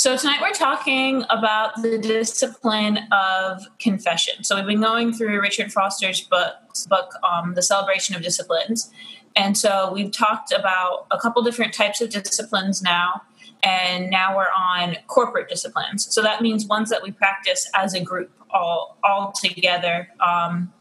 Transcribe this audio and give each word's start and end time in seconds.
So 0.00 0.16
tonight 0.16 0.40
we're 0.40 0.52
talking 0.52 1.24
about 1.28 1.82
the 1.82 1.98
discipline 1.98 3.00
of 3.12 3.60
confession. 3.78 4.44
So 4.44 4.56
we've 4.56 4.64
been 4.64 4.80
going 4.80 5.12
through 5.12 5.38
Richard 5.42 5.70
Foster's 5.70 6.22
book, 6.22 6.54
book 6.88 7.10
um, 7.22 7.52
The 7.52 7.60
Celebration 7.60 8.16
of 8.16 8.22
Disciplines. 8.22 8.90
And 9.36 9.58
so 9.58 9.92
we've 9.92 10.10
talked 10.10 10.52
about 10.52 11.04
a 11.10 11.18
couple 11.18 11.42
different 11.42 11.74
types 11.74 12.00
of 12.00 12.08
disciplines 12.08 12.80
now, 12.80 13.20
and 13.62 14.08
now 14.08 14.34
we're 14.34 14.48
on 14.58 14.96
corporate 15.06 15.50
disciplines. 15.50 16.10
So 16.10 16.22
that 16.22 16.40
means 16.40 16.64
ones 16.64 16.88
that 16.88 17.02
we 17.02 17.10
practice 17.10 17.70
as 17.76 17.92
a 17.92 18.00
group, 18.00 18.30
all 18.48 18.96
all 19.04 19.32
together, 19.32 20.08
um, 20.26 20.72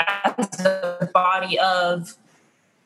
as 0.00 0.58
a 0.66 1.08
body 1.14 1.56
of 1.60 2.16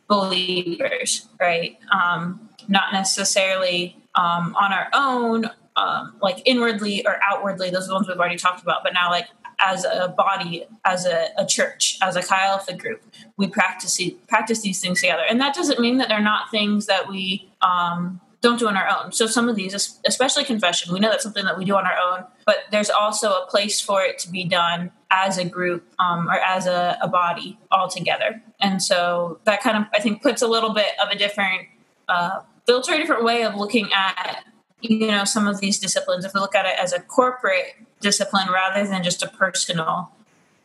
believers, 0.08 1.26
right? 1.40 1.78
Um, 1.90 2.50
not 2.68 2.92
necessarily 2.92 3.96
um, 4.14 4.54
on 4.60 4.72
our 4.74 4.88
own, 4.92 5.48
um, 5.76 6.16
like 6.20 6.42
inwardly 6.44 7.06
or 7.06 7.18
outwardly. 7.22 7.70
Those 7.70 7.84
are 7.84 7.88
the 7.88 7.94
ones 7.94 8.08
we've 8.08 8.18
already 8.18 8.36
talked 8.36 8.62
about. 8.62 8.82
But 8.82 8.92
now, 8.92 9.10
like 9.10 9.28
as 9.58 9.84
a 9.84 10.08
body, 10.16 10.64
as 10.84 11.06
a, 11.06 11.28
a 11.36 11.46
church, 11.46 11.98
as 12.02 12.16
a 12.16 12.22
Chi 12.22 12.46
Alpha 12.46 12.74
group, 12.74 13.02
we 13.36 13.46
practice 13.46 14.00
practice 14.28 14.62
these 14.62 14.80
things 14.80 15.00
together. 15.00 15.22
And 15.28 15.40
that 15.40 15.54
doesn't 15.54 15.80
mean 15.80 15.98
that 15.98 16.08
they're 16.08 16.20
not 16.20 16.50
things 16.50 16.86
that 16.86 17.08
we 17.08 17.50
um, 17.62 18.20
don't 18.40 18.58
do 18.58 18.68
on 18.68 18.76
our 18.76 18.88
own. 18.88 19.12
So 19.12 19.26
some 19.26 19.48
of 19.48 19.56
these, 19.56 20.00
especially 20.06 20.44
confession, 20.44 20.92
we 20.92 21.00
know 21.00 21.10
that's 21.10 21.22
something 21.22 21.44
that 21.44 21.58
we 21.58 21.64
do 21.64 21.74
on 21.74 21.84
our 21.86 21.96
own. 21.96 22.24
But 22.46 22.56
there's 22.70 22.90
also 22.90 23.32
a 23.32 23.46
place 23.46 23.80
for 23.80 24.02
it 24.02 24.18
to 24.20 24.30
be 24.30 24.44
done 24.44 24.92
as 25.10 25.36
a 25.36 25.44
group 25.44 25.84
um, 25.98 26.28
or 26.28 26.38
as 26.38 26.66
a, 26.66 26.96
a 27.02 27.08
body 27.08 27.58
all 27.70 27.88
together. 27.88 28.42
And 28.60 28.82
so 28.82 29.40
that 29.44 29.62
kind 29.62 29.76
of, 29.76 29.84
I 29.92 30.00
think, 30.00 30.22
puts 30.22 30.40
a 30.40 30.46
little 30.46 30.72
bit 30.72 30.92
of 31.02 31.10
a 31.10 31.18
different 31.18 31.68
uh, 32.08 32.40
filter, 32.66 32.94
a 32.94 32.96
different 32.96 33.24
way 33.24 33.42
of 33.42 33.56
looking 33.56 33.90
at 33.92 34.44
you 34.82 35.06
know 35.06 35.24
some 35.24 35.46
of 35.46 35.60
these 35.60 35.78
disciplines 35.78 36.24
if 36.24 36.34
we 36.34 36.40
look 36.40 36.54
at 36.54 36.66
it 36.66 36.74
as 36.78 36.92
a 36.92 37.00
corporate 37.00 37.74
discipline 38.00 38.48
rather 38.52 38.86
than 38.86 39.02
just 39.02 39.22
a 39.22 39.28
personal 39.28 40.10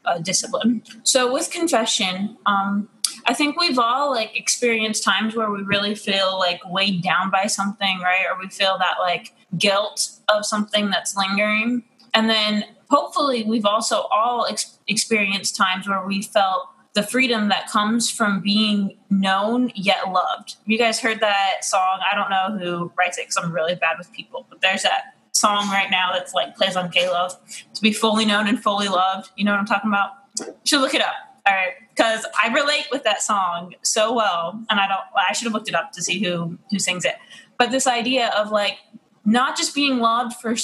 uh, 0.06 0.20
discipline. 0.20 0.84
So 1.04 1.34
with 1.34 1.50
confession 1.52 2.38
um, 2.46 2.90
i 3.26 3.34
think 3.34 3.60
we've 3.60 3.80
all 3.80 4.12
like 4.12 4.38
experienced 4.38 5.04
times 5.04 5.36
where 5.36 5.50
we 5.50 5.62
really 5.64 5.96
feel 5.96 6.38
like 6.38 6.60
weighed 6.70 7.02
down 7.02 7.30
by 7.32 7.48
something 7.48 8.00
right? 8.00 8.26
Or 8.30 8.40
we 8.40 8.50
feel 8.50 8.78
that 8.78 8.96
like 9.00 9.34
guilt 9.58 10.10
of 10.30 10.46
something 10.46 10.90
that's 10.90 11.16
lingering. 11.16 11.84
And 12.14 12.30
then 12.30 12.66
hopefully 12.90 13.44
we've 13.44 13.66
also 13.66 14.02
all 14.12 14.46
ex- 14.50 14.78
experienced 14.88 15.56
times 15.56 15.88
where 15.88 16.06
we 16.06 16.22
felt 16.22 16.70
the 16.96 17.04
freedom 17.04 17.50
that 17.50 17.70
comes 17.70 18.10
from 18.10 18.40
being 18.40 18.98
known 19.10 19.72
yet 19.76 20.12
loved. 20.12 20.56
You 20.66 20.78
guys 20.78 21.00
heard 21.00 21.20
that 21.20 21.64
song? 21.64 22.00
I 22.10 22.16
don't 22.16 22.30
know 22.30 22.58
who 22.58 22.92
writes 22.98 23.18
it 23.18 23.28
because 23.28 23.38
I'm 23.38 23.52
really 23.52 23.76
bad 23.76 23.98
with 23.98 24.12
people, 24.14 24.46
but 24.50 24.62
there's 24.62 24.84
that 24.84 25.14
song 25.34 25.68
right 25.68 25.92
now 25.92 26.12
that's 26.14 26.34
like 26.34 26.56
plays 26.56 26.78
on 26.78 26.90
K 26.90 27.10
Love 27.10 27.38
to 27.74 27.82
be 27.82 27.92
fully 27.92 28.26
known 28.26 28.48
and 28.48 28.64
fully 28.64 28.88
loved. 28.88 29.30
You 29.36 29.44
know 29.44 29.52
what 29.52 29.60
I'm 29.60 29.66
talking 29.66 29.92
about? 29.92 30.12
You 30.40 30.56
should 30.64 30.82
look 30.82 30.94
it 30.94 31.02
up. 31.02 31.14
All 31.48 31.54
right, 31.54 31.74
because 31.94 32.26
I 32.42 32.52
relate 32.52 32.88
with 32.92 33.04
that 33.04 33.22
song 33.22 33.76
so 33.84 34.14
well, 34.14 34.60
and 34.70 34.80
I 34.80 34.88
don't. 34.88 35.02
I 35.16 35.34
should 35.34 35.46
have 35.46 35.54
looked 35.54 35.70
it 35.70 35.76
up 35.76 35.92
to 35.92 36.02
see 36.02 36.24
who 36.24 36.58
who 36.72 36.80
sings 36.80 37.06
it. 37.06 37.16
But 37.60 37.70
this 37.70 37.86
idea 37.86 38.30
of 38.30 38.52
like 38.52 38.80
not 39.26 39.56
just 39.56 39.76
being 39.76 40.00
loved 40.00 40.34
for 40.38 40.56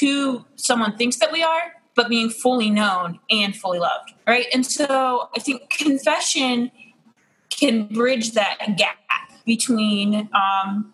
who 0.00 0.44
someone 0.56 0.98
thinks 0.98 1.16
that 1.16 1.32
we 1.32 1.42
are, 1.42 1.72
but 1.94 2.08
being 2.08 2.30
fully 2.30 2.70
known 2.70 3.20
and 3.30 3.54
fully 3.54 3.78
loved, 3.78 4.12
right? 4.26 4.46
And 4.52 4.64
so 4.64 5.28
I 5.36 5.40
think 5.40 5.68
confession 5.70 6.70
can 7.50 7.86
bridge 7.86 8.32
that 8.32 8.76
gap 8.76 8.98
between, 9.44 10.28
um, 10.32 10.92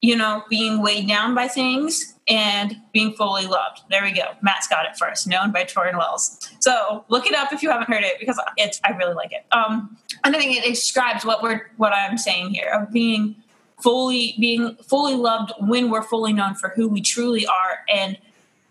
you 0.00 0.16
know, 0.16 0.42
being 0.48 0.82
weighed 0.82 1.08
down 1.08 1.34
by 1.34 1.48
things 1.48 2.14
and 2.28 2.76
being 2.92 3.14
fully 3.14 3.46
loved. 3.46 3.82
There 3.90 4.02
we 4.02 4.12
go. 4.12 4.24
Matt's 4.42 4.68
got 4.68 4.84
it 4.84 4.96
first, 4.96 5.26
known 5.26 5.52
by 5.52 5.64
Tauren 5.64 5.96
Wells. 5.96 6.50
So 6.60 7.04
look 7.08 7.26
it 7.26 7.34
up 7.34 7.52
if 7.52 7.62
you 7.62 7.70
haven't 7.70 7.88
heard 7.88 8.04
it 8.04 8.18
because 8.20 8.40
it's 8.56 8.80
I 8.84 8.90
really 8.92 9.14
like 9.14 9.32
it. 9.32 9.44
Um, 9.52 9.96
and 10.24 10.34
I 10.36 10.38
think 10.38 10.56
it 10.56 10.64
describes 10.64 11.24
what 11.24 11.42
we're 11.42 11.70
what 11.76 11.92
I'm 11.92 12.18
saying 12.18 12.50
here 12.50 12.68
of 12.68 12.92
being 12.92 13.36
fully 13.80 14.34
being 14.38 14.76
fully 14.76 15.14
loved 15.14 15.52
when 15.60 15.90
we're 15.90 16.02
fully 16.02 16.32
known 16.32 16.54
for 16.54 16.70
who 16.70 16.88
we 16.88 17.00
truly 17.00 17.46
are 17.46 17.78
and 17.92 18.18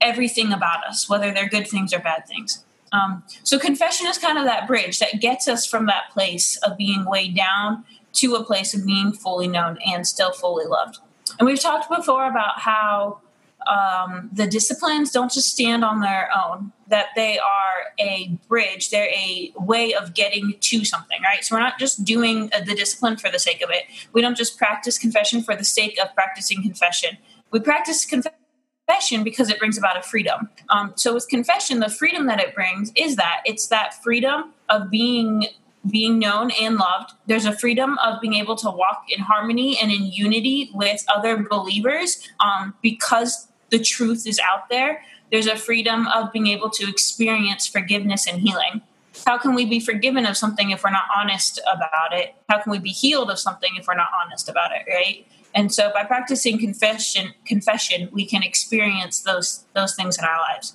everything 0.01 0.51
about 0.51 0.85
us, 0.85 1.09
whether 1.09 1.31
they're 1.31 1.49
good 1.49 1.67
things 1.67 1.93
or 1.93 1.99
bad 1.99 2.27
things. 2.27 2.63
Um, 2.91 3.23
so 3.43 3.59
confession 3.59 4.07
is 4.07 4.17
kind 4.17 4.37
of 4.37 4.45
that 4.45 4.67
bridge 4.67 4.99
that 4.99 5.19
gets 5.19 5.47
us 5.47 5.65
from 5.65 5.87
that 5.87 6.09
place 6.11 6.57
of 6.57 6.77
being 6.77 7.05
weighed 7.05 7.35
down 7.35 7.83
to 8.13 8.35
a 8.35 8.43
place 8.43 8.73
of 8.73 8.85
being 8.85 9.11
fully 9.11 9.47
known 9.47 9.77
and 9.85 10.07
still 10.07 10.31
fully 10.31 10.65
loved. 10.65 10.99
And 11.39 11.45
we've 11.45 11.59
talked 11.59 11.89
before 11.89 12.25
about 12.25 12.59
how 12.59 13.19
um, 13.67 14.29
the 14.31 14.47
disciplines 14.47 15.11
don't 15.11 15.31
just 15.31 15.49
stand 15.49 15.83
on 15.83 15.99
their 15.99 16.29
own, 16.35 16.71
that 16.87 17.07
they 17.15 17.37
are 17.37 17.93
a 17.99 18.37
bridge, 18.47 18.89
they're 18.89 19.09
a 19.09 19.51
way 19.57 19.93
of 19.93 20.13
getting 20.13 20.55
to 20.59 20.85
something, 20.85 21.21
right? 21.21 21.43
So 21.43 21.55
we're 21.55 21.61
not 21.61 21.77
just 21.77 22.05
doing 22.05 22.49
the 22.65 22.73
discipline 22.75 23.17
for 23.17 23.29
the 23.29 23.39
sake 23.39 23.61
of 23.61 23.69
it. 23.69 23.83
We 24.13 24.21
don't 24.21 24.37
just 24.37 24.57
practice 24.57 24.97
confession 24.97 25.43
for 25.43 25.55
the 25.55 25.65
sake 25.65 25.99
of 26.01 26.13
practicing 26.15 26.61
confession. 26.61 27.17
We 27.51 27.59
practice 27.59 28.05
confession 28.05 28.37
confession 28.87 29.23
because 29.23 29.49
it 29.49 29.59
brings 29.59 29.77
about 29.77 29.97
a 29.97 30.01
freedom. 30.01 30.49
Um, 30.69 30.93
so 30.95 31.13
with 31.13 31.27
confession, 31.27 31.79
the 31.79 31.89
freedom 31.89 32.27
that 32.27 32.39
it 32.39 32.55
brings 32.55 32.91
is 32.95 33.15
that 33.17 33.41
it's 33.45 33.67
that 33.67 34.01
freedom 34.03 34.53
of 34.69 34.89
being 34.89 35.47
being 35.89 36.19
known 36.19 36.51
and 36.59 36.75
loved. 36.75 37.13
There's 37.27 37.45
a 37.45 37.53
freedom 37.53 37.97
of 38.03 38.19
being 38.19 38.33
able 38.33 38.57
to 38.57 38.69
walk 38.69 39.05
in 39.07 39.21
harmony 39.21 39.77
and 39.81 39.89
in 39.89 40.03
unity 40.03 40.69
with 40.73 41.05
other 41.07 41.47
believers 41.49 42.27
um, 42.41 42.73
because 42.81 43.47
the 43.69 43.79
truth 43.79 44.27
is 44.27 44.37
out 44.39 44.67
there. 44.69 45.01
There's 45.31 45.47
a 45.47 45.55
freedom 45.55 46.07
of 46.07 46.33
being 46.33 46.47
able 46.47 46.69
to 46.71 46.89
experience 46.89 47.67
forgiveness 47.67 48.27
and 48.27 48.41
healing. 48.41 48.81
How 49.25 49.37
can 49.37 49.55
we 49.55 49.65
be 49.65 49.79
forgiven 49.79 50.25
of 50.25 50.35
something 50.35 50.71
if 50.71 50.83
we're 50.83 50.91
not 50.91 51.05
honest 51.15 51.61
about 51.73 52.11
it? 52.11 52.35
How 52.49 52.59
can 52.59 52.71
we 52.71 52.79
be 52.79 52.89
healed 52.89 53.31
of 53.31 53.39
something 53.39 53.71
if 53.77 53.87
we're 53.87 53.95
not 53.95 54.09
honest 54.25 54.49
about 54.49 54.71
it, 54.73 54.91
right? 54.91 55.25
And 55.57 55.73
so 55.77 55.83
by 55.97 56.03
practicing 56.03 56.59
confession, 56.59 57.33
confession, 57.53 58.09
we 58.17 58.23
can 58.31 58.43
experience 58.51 59.15
those 59.29 59.65
those 59.77 59.93
things 59.97 60.13
in 60.19 60.23
our 60.31 60.39
lives. 60.49 60.67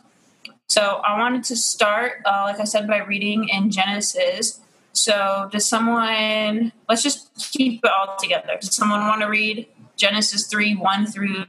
So 0.67 0.83
I 1.09 1.13
wanted 1.23 1.45
to 1.51 1.57
start, 1.57 2.11
uh, 2.31 2.43
like 2.49 2.59
I 2.59 2.65
said, 2.65 2.85
by 2.89 2.99
reading 3.13 3.41
in 3.57 3.71
Genesis. 3.71 4.61
So 4.93 5.49
does 5.53 5.67
someone? 5.75 6.73
Let's 6.89 7.05
just 7.09 7.21
keep 7.53 7.85
it 7.85 7.91
all 7.97 8.17
together. 8.25 8.55
Does 8.61 8.75
someone 8.75 9.03
want 9.11 9.21
to 9.21 9.29
read 9.29 9.69
Genesis 9.97 10.49
three 10.53 10.75
one 10.75 11.07
through 11.07 11.45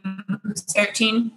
thirteen? 0.76 1.32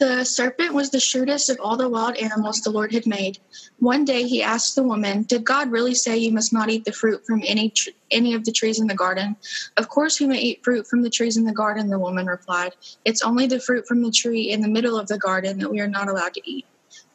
The 0.00 0.24
serpent 0.24 0.72
was 0.72 0.88
the 0.88 0.98
shrewdest 0.98 1.50
of 1.50 1.60
all 1.60 1.76
the 1.76 1.86
wild 1.86 2.16
animals 2.16 2.62
the 2.62 2.70
Lord 2.70 2.90
had 2.90 3.06
made. 3.06 3.38
One 3.80 4.06
day 4.06 4.22
he 4.22 4.42
asked 4.42 4.74
the 4.74 4.82
woman, 4.82 5.24
Did 5.24 5.44
God 5.44 5.70
really 5.70 5.94
say 5.94 6.16
you 6.16 6.32
must 6.32 6.54
not 6.54 6.70
eat 6.70 6.86
the 6.86 6.92
fruit 6.92 7.26
from 7.26 7.42
any, 7.46 7.68
tr- 7.68 7.90
any 8.10 8.32
of 8.32 8.46
the 8.46 8.50
trees 8.50 8.80
in 8.80 8.86
the 8.86 8.94
garden? 8.94 9.36
Of 9.76 9.90
course 9.90 10.18
we 10.18 10.26
may 10.26 10.40
eat 10.40 10.64
fruit 10.64 10.86
from 10.86 11.02
the 11.02 11.10
trees 11.10 11.36
in 11.36 11.44
the 11.44 11.52
garden, 11.52 11.90
the 11.90 11.98
woman 11.98 12.24
replied. 12.24 12.72
It's 13.04 13.20
only 13.20 13.46
the 13.46 13.60
fruit 13.60 13.86
from 13.86 14.02
the 14.02 14.10
tree 14.10 14.50
in 14.50 14.62
the 14.62 14.68
middle 14.68 14.98
of 14.98 15.06
the 15.06 15.18
garden 15.18 15.58
that 15.58 15.70
we 15.70 15.80
are 15.80 15.86
not 15.86 16.08
allowed 16.08 16.32
to 16.32 16.50
eat. 16.50 16.64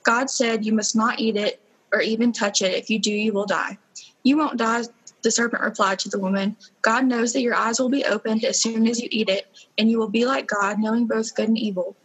God 0.03 0.29
said, 0.29 0.63
You 0.63 0.73
must 0.73 0.95
not 0.95 1.19
eat 1.19 1.37
it 1.37 1.59
or 1.91 2.01
even 2.01 2.31
touch 2.31 2.61
it. 2.61 2.75
If 2.75 2.91
you 2.91 2.99
do, 2.99 3.11
you 3.11 3.33
will 3.33 3.47
die. 3.47 3.79
You 4.21 4.37
won't 4.37 4.57
die, 4.57 4.83
the 5.23 5.31
serpent 5.31 5.63
replied 5.63 5.97
to 5.99 6.09
the 6.09 6.19
woman. 6.19 6.55
God 6.83 7.07
knows 7.07 7.33
that 7.33 7.41
your 7.41 7.55
eyes 7.55 7.79
will 7.79 7.89
be 7.89 8.05
opened 8.05 8.45
as 8.45 8.61
soon 8.61 8.87
as 8.87 9.01
you 9.01 9.07
eat 9.09 9.27
it, 9.27 9.47
and 9.79 9.89
you 9.89 9.97
will 9.97 10.07
be 10.07 10.27
like 10.27 10.45
God, 10.45 10.77
knowing 10.77 11.07
both 11.07 11.33
good 11.33 11.47
and 11.47 11.57
evil. 11.57 11.95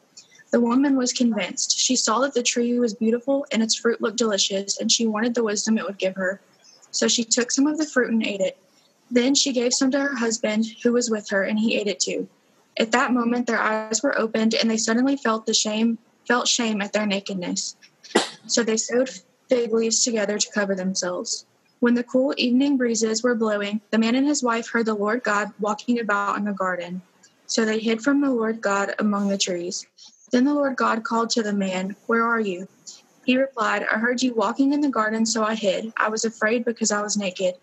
The 0.50 0.61
woman 0.61 0.97
was 0.97 1.12
convinced. 1.12 1.78
She 1.78 1.94
saw 1.97 2.19
that 2.21 2.34
the 2.34 2.43
tree 2.43 2.78
was 2.78 2.94
beautiful 2.94 3.47
and 3.53 3.62
its 3.62 3.77
fruit 3.77 4.00
looked 4.00 4.19
delicious, 4.19 4.78
and 4.78 4.91
she 4.91 5.06
wanted 5.06 5.34
the 5.34 5.44
wisdom 5.44 5.78
it 5.78 5.84
would 5.84 5.99
give 5.99 6.16
her. 6.16 6.41
So 6.91 7.06
she 7.06 7.25
took 7.25 7.50
some 7.50 7.66
of 7.66 7.78
the 7.78 7.87
fruit 7.87 8.11
and 8.11 8.27
ate 8.27 8.41
it. 8.41 8.59
Then 9.11 9.34
she 9.34 9.53
gave 9.53 9.72
some 9.72 9.91
to 9.93 10.00
her 10.00 10.16
husband, 10.16 10.66
who 10.83 10.93
was 10.93 11.11
with 11.11 11.28
her, 11.31 11.43
and 11.43 11.59
he 11.59 11.77
ate 11.77 11.87
it 11.87 12.00
too. 12.00 12.28
At 12.78 12.93
that 12.93 13.12
moment, 13.12 13.47
their 13.47 13.61
eyes 13.61 14.03
were 14.03 14.19
opened, 14.19 14.55
and 14.55 14.70
they 14.70 14.76
suddenly 14.76 15.17
felt 15.17 15.47
the 15.47 15.55
shame 15.55 15.99
felt 16.26 16.47
shame 16.47 16.81
at 16.81 16.93
their 16.93 17.06
nakedness. 17.06 17.76
So 18.46 18.62
they 18.62 18.76
sewed 18.76 19.11
fig 19.49 19.73
leaves 19.73 20.05
together 20.05 20.38
to 20.38 20.53
cover 20.53 20.75
themselves. 20.75 21.44
When 21.81 21.94
the 21.94 22.05
cool 22.05 22.35
evening 22.37 22.76
breezes 22.76 23.23
were 23.23 23.35
blowing, 23.35 23.81
the 23.91 23.99
man 23.99 24.14
and 24.14 24.26
his 24.26 24.43
wife 24.43 24.69
heard 24.69 24.87
the 24.87 24.94
Lord 24.94 25.25
God 25.25 25.49
walking 25.58 25.99
about 25.99 26.37
in 26.37 26.44
the 26.44 26.53
garden. 26.53 27.03
So 27.46 27.64
they 27.64 27.81
hid 27.81 28.03
from 28.03 28.20
the 28.20 28.31
Lord 28.31 28.61
God 28.61 28.94
among 28.99 29.29
the 29.29 29.38
trees. 29.38 29.87
Then 30.31 30.44
the 30.44 30.55
Lord 30.55 30.77
God 30.77 31.05
called 31.05 31.31
to 31.31 31.43
the 31.43 31.53
man, 31.53 31.97
Where 32.06 32.25
are 32.25 32.41
you? 32.41 32.69
He 33.25 33.37
replied, 33.37 33.85
I 33.91 33.99
heard 33.99 34.23
you 34.23 34.35
walking 34.35 34.73
in 34.73 34.81
the 34.81 34.88
garden, 34.88 35.27
so 35.27 35.44
I 35.44 35.55
hid. 35.55 35.93
I 35.97 36.09
was 36.09 36.25
afraid 36.25 36.65
because 36.65 36.91
I 36.91 37.03
was 37.03 37.17
naked. 37.17 37.55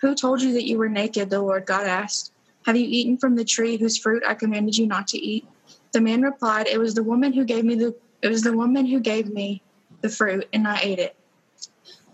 Who 0.00 0.14
told 0.14 0.40
you 0.42 0.52
that 0.54 0.66
you 0.66 0.78
were 0.78 0.88
naked? 0.88 1.30
The 1.30 1.40
Lord 1.40 1.66
God 1.66 1.86
asked. 1.86 2.32
Have 2.66 2.76
you 2.76 2.86
eaten 2.88 3.16
from 3.16 3.34
the 3.34 3.44
tree 3.44 3.76
whose 3.76 3.98
fruit 3.98 4.22
I 4.26 4.34
commanded 4.34 4.76
you 4.76 4.86
not 4.86 5.08
to 5.08 5.18
eat? 5.18 5.46
The 5.92 6.00
man 6.00 6.22
replied, 6.22 6.66
It 6.66 6.78
was 6.78 6.94
the 6.94 7.02
woman 7.02 7.32
who 7.32 7.44
gave 7.44 7.64
me 7.64 7.74
the 7.74 7.94
it 8.22 8.28
was 8.28 8.42
the 8.42 8.56
woman 8.56 8.86
who 8.86 9.00
gave 9.00 9.32
me 9.32 9.62
the 10.00 10.08
fruit, 10.08 10.48
and 10.52 10.66
I 10.66 10.78
ate 10.80 11.00
it. 11.00 11.16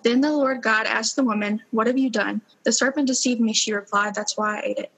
Then 0.02 0.22
the 0.22 0.32
Lord 0.32 0.62
God 0.62 0.86
asked 0.86 1.16
the 1.16 1.24
woman, 1.24 1.62
What 1.70 1.86
have 1.86 1.98
you 1.98 2.10
done? 2.10 2.40
The 2.64 2.72
serpent 2.72 3.06
deceived 3.06 3.40
me, 3.40 3.52
she 3.52 3.72
replied. 3.72 4.14
That's 4.14 4.36
why 4.36 4.56
I 4.56 4.62
ate 4.64 4.78
it. 4.78 4.92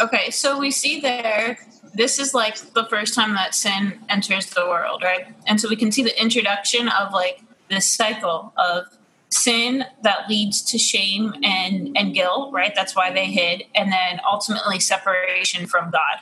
Okay, 0.00 0.30
so 0.30 0.58
we 0.58 0.70
see 0.70 1.00
there 1.00 1.58
this 1.94 2.18
is 2.18 2.34
like 2.34 2.56
the 2.74 2.84
first 2.86 3.14
time 3.14 3.34
that 3.34 3.54
sin 3.54 4.00
enters 4.08 4.46
the 4.46 4.66
world, 4.66 5.02
right? 5.02 5.26
And 5.46 5.60
so 5.60 5.68
we 5.68 5.76
can 5.76 5.92
see 5.92 6.02
the 6.02 6.20
introduction 6.20 6.88
of 6.88 7.12
like 7.12 7.42
this 7.68 7.88
cycle 7.88 8.52
of 8.56 8.86
sin 9.30 9.84
that 10.02 10.28
leads 10.28 10.62
to 10.62 10.78
shame 10.78 11.34
and 11.42 11.96
and 11.96 12.14
guilt, 12.14 12.52
right? 12.52 12.72
That's 12.74 12.94
why 12.94 13.12
they 13.12 13.26
hid, 13.26 13.64
and 13.74 13.92
then 13.92 14.20
ultimately 14.30 14.80
separation 14.80 15.66
from 15.66 15.90
God. 15.90 16.18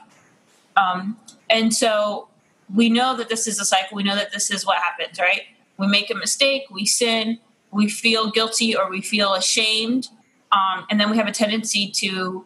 Um, 0.77 1.19
and 1.51 1.75
so 1.75 2.29
we 2.75 2.89
know 2.89 3.17
that 3.17 3.29
this 3.29 3.47
is 3.47 3.61
a 3.61 3.65
cycle. 3.65 3.97
We 3.97 4.03
know 4.03 4.17
that 4.17 4.33
this 4.33 4.51
is 4.51 4.65
what 4.65 4.79
happens, 4.79 5.19
right? 5.19 5.43
We 5.77 5.87
make 5.87 6.11
a 6.11 6.15
mistake, 6.15 6.65
we 6.71 6.87
sin, 6.87 7.39
we 7.71 7.89
feel 7.89 8.31
guilty 8.31 8.77
or 8.77 8.89
we 8.89 9.01
feel 9.03 9.35
ashamed, 9.35 10.09
um, 10.53 10.87
and 10.91 11.01
then 11.01 11.11
we 11.11 11.17
have 11.17 11.27
a 11.27 11.33
tendency 11.33 11.91
to 11.97 12.45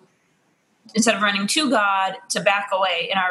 instead 0.95 1.15
of 1.15 1.23
running 1.23 1.47
to 1.49 1.71
God, 1.71 2.17
to 2.31 2.41
back 2.41 2.69
away 2.73 3.09
in 3.11 3.19
our 3.19 3.31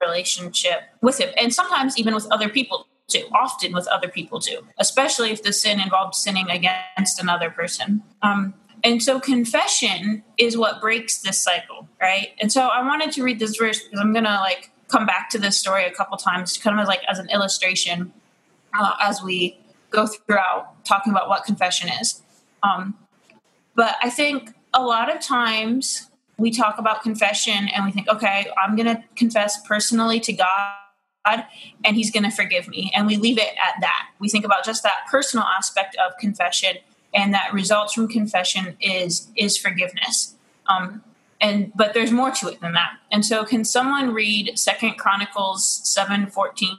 relationship 0.00 0.82
with 1.00 1.18
Him. 1.18 1.30
And 1.36 1.52
sometimes 1.52 1.98
even 1.98 2.14
with 2.14 2.26
other 2.30 2.48
people 2.48 2.86
too, 3.08 3.26
often 3.32 3.72
with 3.72 3.86
other 3.88 4.08
people 4.08 4.40
too, 4.40 4.60
especially 4.78 5.30
if 5.30 5.42
the 5.42 5.52
sin 5.52 5.80
involved 5.80 6.14
sinning 6.14 6.50
against 6.50 7.20
another 7.20 7.50
person. 7.50 8.02
Um, 8.22 8.54
and 8.84 9.02
so 9.02 9.20
confession 9.20 10.24
is 10.38 10.56
what 10.56 10.80
breaks 10.80 11.18
this 11.18 11.42
cycle, 11.42 11.88
right? 12.00 12.30
And 12.40 12.50
so 12.50 12.62
I 12.62 12.82
wanted 12.82 13.12
to 13.12 13.22
read 13.22 13.38
this 13.38 13.56
verse 13.56 13.80
because 13.82 14.00
I'm 14.00 14.12
going 14.12 14.24
to 14.24 14.40
like 14.40 14.70
come 14.88 15.06
back 15.06 15.30
to 15.30 15.38
this 15.38 15.56
story 15.56 15.84
a 15.84 15.90
couple 15.90 16.16
times, 16.16 16.58
kind 16.58 16.78
of 16.80 16.86
like 16.86 17.02
as 17.08 17.18
an 17.18 17.28
illustration 17.30 18.12
uh, 18.78 18.94
as 19.00 19.22
we 19.22 19.58
go 19.90 20.06
throughout 20.06 20.84
talking 20.84 21.12
about 21.12 21.28
what 21.28 21.44
confession 21.44 21.90
is. 22.00 22.22
Um, 22.62 22.94
but 23.74 23.96
I 24.02 24.10
think 24.10 24.54
a 24.74 24.82
lot 24.82 25.14
of 25.14 25.22
times 25.22 26.10
we 26.42 26.50
talk 26.50 26.76
about 26.76 27.02
confession 27.02 27.68
and 27.72 27.84
we 27.84 27.92
think, 27.92 28.08
okay, 28.08 28.46
I'm 28.60 28.74
going 28.74 28.88
to 28.94 29.02
confess 29.14 29.64
personally 29.66 30.18
to 30.20 30.32
God 30.32 31.44
and 31.84 31.96
he's 31.96 32.10
going 32.10 32.24
to 32.24 32.30
forgive 32.30 32.66
me. 32.68 32.90
And 32.94 33.06
we 33.06 33.16
leave 33.16 33.38
it 33.38 33.54
at 33.64 33.80
that. 33.80 34.08
We 34.18 34.28
think 34.28 34.44
about 34.44 34.64
just 34.64 34.82
that 34.82 35.06
personal 35.08 35.46
aspect 35.46 35.96
of 36.04 36.18
confession 36.18 36.78
and 37.14 37.32
that 37.32 37.52
results 37.52 37.94
from 37.94 38.08
confession 38.08 38.76
is 38.80 39.28
is 39.36 39.56
forgiveness. 39.56 40.34
Um, 40.66 41.04
and 41.40 41.72
but 41.76 41.94
there's 41.94 42.10
more 42.10 42.32
to 42.32 42.48
it 42.48 42.60
than 42.60 42.72
that. 42.72 42.94
And 43.12 43.24
so 43.24 43.44
can 43.44 43.64
someone 43.64 44.12
read 44.12 44.58
Second 44.58 44.96
Chronicles 44.98 45.80
7:14? 45.84 46.78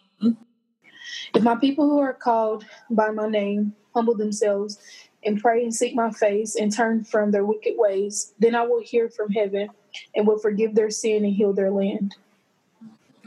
If 1.36 1.42
my 1.42 1.56
people 1.56 1.90
who 1.90 2.00
are 2.00 2.14
called 2.14 2.66
by 2.90 3.12
my 3.12 3.30
name 3.30 3.76
humble 3.94 4.16
themselves 4.16 4.80
and 5.26 5.42
pray 5.42 5.64
and 5.64 5.74
seek 5.74 5.96
my 5.96 6.12
face 6.12 6.56
and 6.56 6.74
turn 6.74 7.04
from 7.04 7.32
their 7.32 7.46
wicked 7.46 7.74
ways, 7.78 8.34
then 8.40 8.56
I 8.56 8.64
will 8.64 8.82
hear 8.82 9.10
from 9.10 9.32
heaven 9.32 9.70
and 10.16 10.28
will 10.28 10.40
forgive 10.40 10.76
their 10.76 10.90
sin 10.90 11.24
and 11.24 11.34
heal 11.34 11.54
their 11.54 11.72
land. 11.72 12.16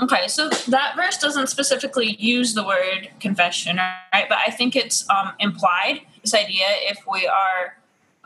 Okay, 0.02 0.28
so 0.28 0.50
that 0.50 0.94
verse 0.94 1.16
doesn't 1.16 1.46
specifically 1.46 2.16
use 2.19 2.52
the 2.52 2.64
word 2.64 3.08
confession, 3.19 3.76
right? 3.76 4.26
But 4.28 4.38
I 4.46 4.50
think 4.50 4.76
it's 4.76 5.08
um, 5.08 5.32
implied 5.38 6.02
this 6.22 6.34
idea 6.34 6.66
if 6.69 6.98
we 7.10 7.26
are 7.26 7.78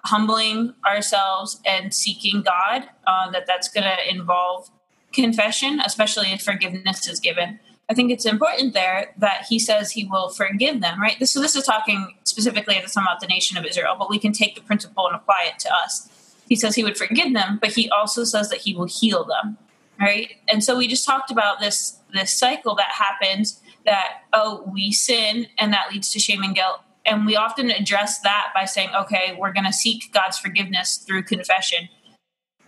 humbling 0.04 0.74
ourselves 0.84 1.60
and 1.64 1.94
seeking 1.94 2.42
God, 2.42 2.88
uh, 3.06 3.30
that 3.30 3.46
that's 3.46 3.68
going 3.68 3.84
to 3.84 4.10
involve 4.10 4.70
confession, 5.12 5.80
especially 5.84 6.32
if 6.32 6.42
forgiveness 6.42 7.06
is 7.06 7.20
given. 7.20 7.60
I 7.90 7.94
think 7.94 8.12
it's 8.12 8.24
important 8.24 8.72
there 8.72 9.12
that 9.18 9.46
he 9.48 9.58
says 9.58 9.90
he 9.90 10.04
will 10.04 10.28
forgive 10.30 10.80
them, 10.80 11.00
right? 11.02 11.18
This, 11.18 11.32
so 11.32 11.40
this 11.40 11.56
is 11.56 11.64
talking 11.64 12.14
specifically 12.22 12.76
at 12.76 12.84
the 12.84 12.90
time 12.90 13.02
about 13.02 13.18
the 13.18 13.26
nation 13.26 13.58
of 13.58 13.64
Israel, 13.64 13.96
but 13.98 14.08
we 14.08 14.20
can 14.20 14.32
take 14.32 14.54
the 14.54 14.60
principle 14.60 15.08
and 15.08 15.16
apply 15.16 15.50
it 15.52 15.58
to 15.58 15.74
us. 15.74 16.08
He 16.48 16.54
says 16.54 16.76
he 16.76 16.84
would 16.84 16.96
forgive 16.96 17.34
them, 17.34 17.58
but 17.60 17.72
he 17.72 17.90
also 17.90 18.22
says 18.22 18.48
that 18.50 18.60
he 18.60 18.76
will 18.76 18.86
heal 18.86 19.24
them, 19.24 19.58
right? 19.98 20.36
And 20.48 20.62
so 20.62 20.78
we 20.78 20.86
just 20.86 21.04
talked 21.04 21.32
about 21.32 21.58
this 21.58 21.96
this 22.14 22.36
cycle 22.36 22.74
that 22.76 22.90
happens 22.90 23.60
that 23.86 24.22
oh 24.32 24.68
we 24.72 24.92
sin 24.92 25.46
and 25.58 25.72
that 25.72 25.92
leads 25.92 26.10
to 26.12 26.20
shame 26.20 26.42
and 26.44 26.54
guilt, 26.54 26.80
and 27.04 27.26
we 27.26 27.34
often 27.34 27.70
address 27.70 28.20
that 28.20 28.48
by 28.54 28.66
saying 28.66 28.90
okay 28.94 29.36
we're 29.38 29.52
going 29.52 29.64
to 29.64 29.72
seek 29.72 30.12
God's 30.12 30.38
forgiveness 30.38 30.96
through 30.96 31.24
confession. 31.24 31.88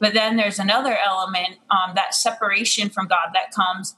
But 0.00 0.14
then 0.14 0.36
there's 0.36 0.58
another 0.58 0.96
element, 0.98 1.58
um, 1.70 1.94
that 1.94 2.12
separation 2.12 2.88
from 2.90 3.06
God 3.06 3.28
that 3.34 3.52
comes 3.52 3.94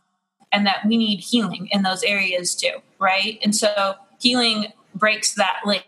and 0.54 0.64
that 0.66 0.86
we 0.86 0.96
need 0.96 1.18
healing 1.18 1.68
in 1.72 1.82
those 1.82 2.04
areas 2.04 2.54
too, 2.54 2.76
right? 3.00 3.38
And 3.42 3.54
so 3.54 3.96
healing 4.20 4.72
breaks 4.94 5.34
that 5.34 5.60
link. 5.66 5.84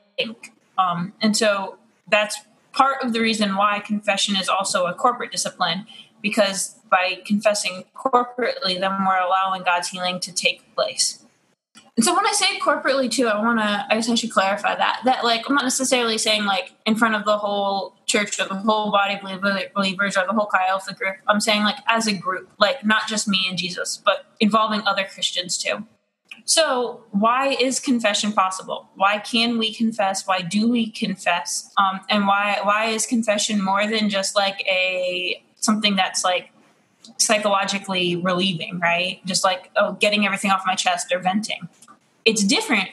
Um, 0.77 1.13
and 1.23 1.37
so 1.37 1.79
that's 2.11 2.37
part 2.73 3.03
of 3.03 3.13
the 3.13 3.21
reason 3.21 3.57
why 3.57 3.79
confession 3.79 4.35
is 4.37 4.49
also 4.49 4.87
a 4.87 4.93
corporate 4.93 5.31
discipline, 5.31 5.87
because 6.21 6.75
by 6.91 7.21
confessing 7.25 7.85
corporately, 7.95 8.79
then 8.81 9.07
we're 9.07 9.19
allowing 9.19 9.63
God's 9.63 9.89
healing 9.89 10.19
to 10.21 10.35
take 10.35 10.75
place. 10.75 11.23
And 11.97 12.05
so 12.05 12.15
when 12.15 12.27
I 12.27 12.33
say 12.33 12.59
corporately 12.59 13.11
too, 13.11 13.29
I 13.29 13.41
want 13.41 13.59
to, 13.59 13.87
I 13.89 13.95
guess 13.95 14.11
I 14.11 14.17
should 14.17 14.33
clarify 14.33 14.75
that, 14.75 15.01
that 15.05 15.25
like, 15.25 15.49
I'm 15.49 15.55
not 15.55 15.65
necessarily 15.65 16.19
saying 16.19 16.45
like 16.45 16.73
in 16.85 16.97
front 16.97 17.15
of 17.15 17.25
the 17.25 17.39
whole 17.39 17.95
church 18.19 18.41
or 18.41 18.49
the 18.49 18.55
whole 18.55 18.91
body 18.91 19.15
of 19.15 19.73
believers 19.75 20.17
or 20.17 20.27
the 20.27 20.33
whole 20.33 20.47
Chi 20.47 20.65
Alpha 20.69 20.95
group. 20.95 21.17
I'm 21.27 21.41
saying 21.41 21.63
like 21.63 21.77
as 21.89 22.07
a 22.07 22.13
group, 22.13 22.49
like 22.59 22.85
not 22.85 23.09
just 23.09 23.29
me 23.29 23.47
and 23.49 23.59
Jesus, 23.59 24.01
but 24.05 24.27
involving 24.41 24.83
other 24.87 25.05
Christians 25.05 25.59
too. 25.59 25.87
So, 26.45 27.03
why 27.11 27.57
is 27.61 27.81
confession 27.81 28.33
possible? 28.33 28.89
Why 28.95 29.19
can 29.19 29.59
we 29.59 29.75
confess? 29.75 30.27
Why 30.27 30.43
do 30.43 30.69
we 30.69 30.91
confess? 30.91 31.73
Um, 31.77 32.01
and 32.09 32.27
why 32.27 32.61
why 32.63 32.87
is 32.87 33.07
confession 33.07 33.63
more 33.63 33.87
than 33.87 34.09
just 34.09 34.37
like 34.37 34.61
a 34.69 35.43
something 35.57 35.97
that's 35.97 36.23
like 36.25 36.51
psychologically 37.19 38.17
relieving, 38.17 38.79
right? 38.79 39.25
Just 39.27 39.45
like 39.45 39.71
oh, 39.77 39.93
getting 39.95 40.25
everything 40.27 40.51
off 40.51 40.63
my 40.67 40.75
chest 40.75 41.13
or 41.13 41.19
venting 41.19 41.69
it's 42.27 42.45
different 42.45 42.91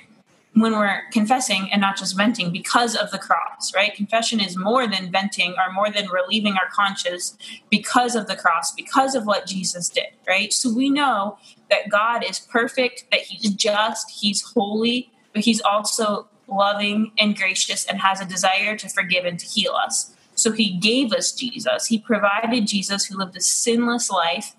when 0.56 0.74
we're 0.74 1.02
confessing 1.12 1.68
and 1.72 1.82
not 1.82 1.98
just 1.98 2.16
venting 2.16 2.52
because 2.52 2.96
of 2.96 3.10
the 3.10 3.18
cross, 3.18 3.74
right? 3.76 3.96
Confession 3.96 4.40
is 4.40 4.56
more 4.56 4.88
than 4.88 5.12
venting 5.12 5.54
or 5.54 5.74
more 5.74 5.90
than 5.90 6.08
relieving 6.10 6.54
our 6.54 6.70
conscience 6.72 7.36
because 7.72 8.16
of 8.16 8.28
the 8.28 8.36
cross, 8.36 8.72
because 8.72 9.16
of 9.16 9.26
what 9.26 9.48
Jesus 9.48 9.90
did, 9.90 10.08
right? 10.28 10.54
So 10.54 10.72
we 10.72 10.90
know 10.90 11.40
that 11.72 11.90
God 11.90 12.24
is 12.24 12.40
perfect, 12.40 13.06
that 13.12 13.22
He's 13.22 13.52
just, 13.54 14.12
He's 14.12 14.42
holy, 14.42 15.12
but 15.34 15.44
He's 15.44 15.62
also 15.62 16.28
loving 16.48 17.12
and 17.18 17.36
gracious 17.36 17.86
and 17.86 18.00
has 18.00 18.22
a 18.22 18.26
desire 18.26 18.78
to 18.78 18.90
forgive 18.90 19.26
and 19.26 19.40
to 19.40 19.46
heal 19.48 19.74
us. 19.74 20.16
So 20.36 20.52
He 20.52 20.78
gave 20.78 21.14
us 21.14 21.32
Jesus. 21.32 21.88
He 21.88 21.98
provided 21.98 22.68
Jesus 22.68 23.06
who 23.06 23.18
lived 23.18 23.36
a 23.36 23.42
sinless 23.42 24.12
life 24.12 24.56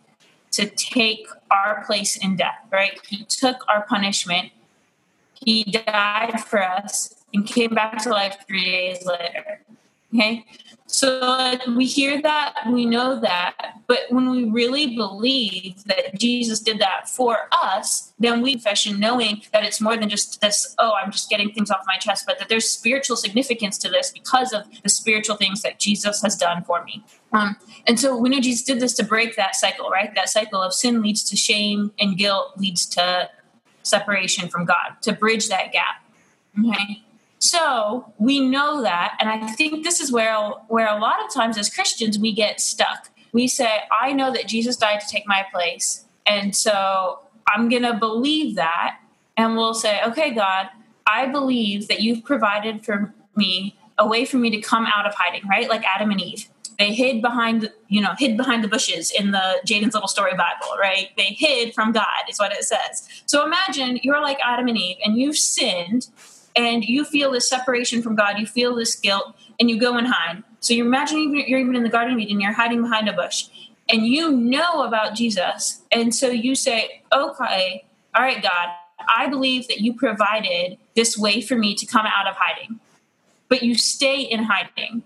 to 0.53 0.67
take 0.67 1.27
our 1.53 1.85
place 1.85 2.17
in 2.17 2.35
death, 2.37 2.67
right? 2.73 2.99
He 3.07 3.25
took 3.25 3.65
our 3.69 3.83
punishment 3.83 4.51
he 5.45 5.65
died 5.65 6.41
for 6.47 6.63
us 6.63 7.15
and 7.33 7.47
came 7.47 7.75
back 7.75 8.03
to 8.03 8.11
life 8.11 8.37
three 8.47 8.65
days 8.65 9.05
later. 9.05 9.61
Okay? 10.15 10.45
So 10.87 11.59
we 11.75 11.87
hear 11.87 12.23
that, 12.23 12.55
we 12.71 12.87
know 12.87 13.19
that, 13.19 13.81
but 13.89 14.01
when 14.11 14.31
we 14.31 14.45
really 14.45 14.95
believe 14.95 15.83
that 15.85 16.17
Jesus 16.17 16.61
did 16.61 16.79
that 16.79 17.09
for 17.09 17.49
us, 17.51 18.13
then 18.21 18.41
we 18.43 18.53
confession 18.53 19.01
knowing 19.01 19.43
that 19.53 19.65
it's 19.65 19.81
more 19.81 19.97
than 19.97 20.09
just 20.09 20.41
this, 20.41 20.75
oh, 20.79 20.93
I'm 20.93 21.11
just 21.11 21.29
getting 21.29 21.51
things 21.51 21.69
off 21.71 21.81
my 21.85 21.97
chest, 21.97 22.27
but 22.27 22.39
that 22.39 22.49
there's 22.49 22.71
spiritual 22.71 23.17
significance 23.17 23.77
to 23.79 23.89
this 23.89 24.13
because 24.13 24.53
of 24.53 24.63
the 24.83 24.89
spiritual 24.89 25.37
things 25.37 25.63
that 25.63 25.81
Jesus 25.81 26.23
has 26.23 26.37
done 26.37 26.63
for 26.63 26.85
me. 26.85 27.05
Um, 27.33 27.57
and 27.89 27.99
so 27.99 28.17
we 28.17 28.29
know 28.29 28.41
Jesus 28.41 28.63
did 28.63 28.79
this 28.79 28.93
to 28.95 29.05
break 29.05 29.35
that 29.35 29.57
cycle, 29.57 29.91
right? 29.91 30.15
That 30.15 30.29
cycle 30.29 30.63
of 30.63 30.73
sin 30.73 31.03
leads 31.03 31.25
to 31.25 31.37
shame 31.37 31.93
and 31.99 32.17
guilt 32.17 32.53
leads 32.57 32.87
to 32.87 33.31
separation 33.85 34.49
from 34.49 34.65
God 34.65 34.97
to 35.03 35.13
bridge 35.13 35.49
that 35.49 35.73
gap. 35.73 36.05
Mm-hmm. 36.59 36.71
Okay. 36.71 37.03
So 37.39 38.13
we 38.19 38.41
know 38.41 38.83
that, 38.83 39.17
and 39.21 39.29
I 39.29 39.47
think 39.53 39.85
this 39.85 40.01
is 40.01 40.11
where 40.11 40.35
where 40.69 40.89
a 40.89 40.99
lot 40.99 41.25
of 41.25 41.33
times 41.33 41.59
as 41.59 41.69
Christians 41.69 42.19
we 42.19 42.33
get 42.33 42.61
stuck. 42.61 43.11
We 43.33 43.49
say, 43.49 43.81
"I 44.01 44.13
know 44.13 44.33
that 44.33 44.49
Jesus 44.49 44.77
died 44.77 45.01
to 45.01 45.07
take 45.07 45.27
my 45.27 45.45
place, 45.53 46.05
and 46.27 46.57
so 46.57 47.21
I'm 47.47 47.69
going 47.69 47.83
to 47.83 47.95
believe 47.95 48.57
that." 48.57 48.99
And 49.37 49.57
we'll 49.57 49.75
say, 49.75 50.01
"Okay, 50.05 50.31
God, 50.33 50.69
I 51.07 51.27
believe 51.27 51.89
that 51.89 52.01
you've 52.01 52.25
provided 52.25 52.85
for 52.85 53.13
me 53.37 53.77
a 53.99 54.07
way 54.07 54.25
for 54.25 54.39
me 54.39 54.51
to 54.51 54.61
come 54.61 54.87
out 54.87 55.07
of 55.07 55.15
hiding, 55.15 55.47
right? 55.47 55.69
Like 55.69 55.85
Adam 55.85 56.11
and 56.11 56.21
Eve 56.21 56.49
they 56.79 56.93
hid 56.93 57.23
behind 57.23 57.71
you 57.89 58.01
know 58.01 58.13
hid 58.19 58.37
behind 58.37 58.65
the 58.65 58.69
bushes 58.69 59.11
in 59.11 59.31
the 59.31 59.61
jaden's 59.67 59.95
little 59.95 60.09
story 60.09 60.33
bible 60.33 60.77
right? 60.81 61.11
They 61.17 61.25
hid 61.25 61.75
from 61.75 61.93
god 61.93 62.29
is 62.29 62.39
what 62.39 62.53
it 62.53 62.65
says. 62.65 63.09
So 63.27 63.45
imagine 63.45 64.01
you're 64.03 64.23
like 64.23 64.39
adam 64.45 64.69
and 64.69 64.79
eve 64.79 64.97
and 65.05 65.17
you've 65.17 65.37
sinned 65.37 66.09
and 66.57 66.85
you 66.85 67.05
feel 67.05 67.33
this 67.33 67.49
separation 67.49 68.03
from 68.03 68.15
god 68.15 68.39
you 68.39 68.47
feel 68.47 68.75
this 68.75 68.95
guilt 68.95 69.35
and 69.59 69.71
you 69.71 69.79
go 69.79 69.97
and 69.97 70.07
hide. 70.07 70.43
So 70.61 70.75
you 70.75 70.85
imagine 70.85 71.35
you're 71.35 71.59
even 71.59 71.77
in 71.77 71.83
the 71.83 71.89
garden 71.89 72.15
of 72.15 72.21
eden 72.21 72.41
you're 72.41 72.53
hiding 72.53 72.83
behind 72.83 73.09
a 73.09 73.13
bush 73.13 73.47
and 73.89 74.07
you 74.07 74.31
know 74.31 74.83
about 74.83 75.15
jesus 75.15 75.83
and 75.93 76.15
so 76.15 76.29
you 76.29 76.55
say 76.55 77.03
okay 77.13 77.85
all 78.15 78.23
right 78.23 78.43
god 78.43 78.69
i 79.09 79.27
believe 79.29 79.69
that 79.69 79.81
you 79.81 79.93
provided 79.93 80.79
this 80.95 81.19
way 81.19 81.41
for 81.41 81.57
me 81.57 81.75
to 81.75 81.87
come 81.87 82.07
out 82.07 82.27
of 82.27 82.37
hiding. 82.39 82.81
But 83.49 83.63
you 83.63 83.75
stay 83.75 84.21
in 84.21 84.45
hiding 84.45 85.03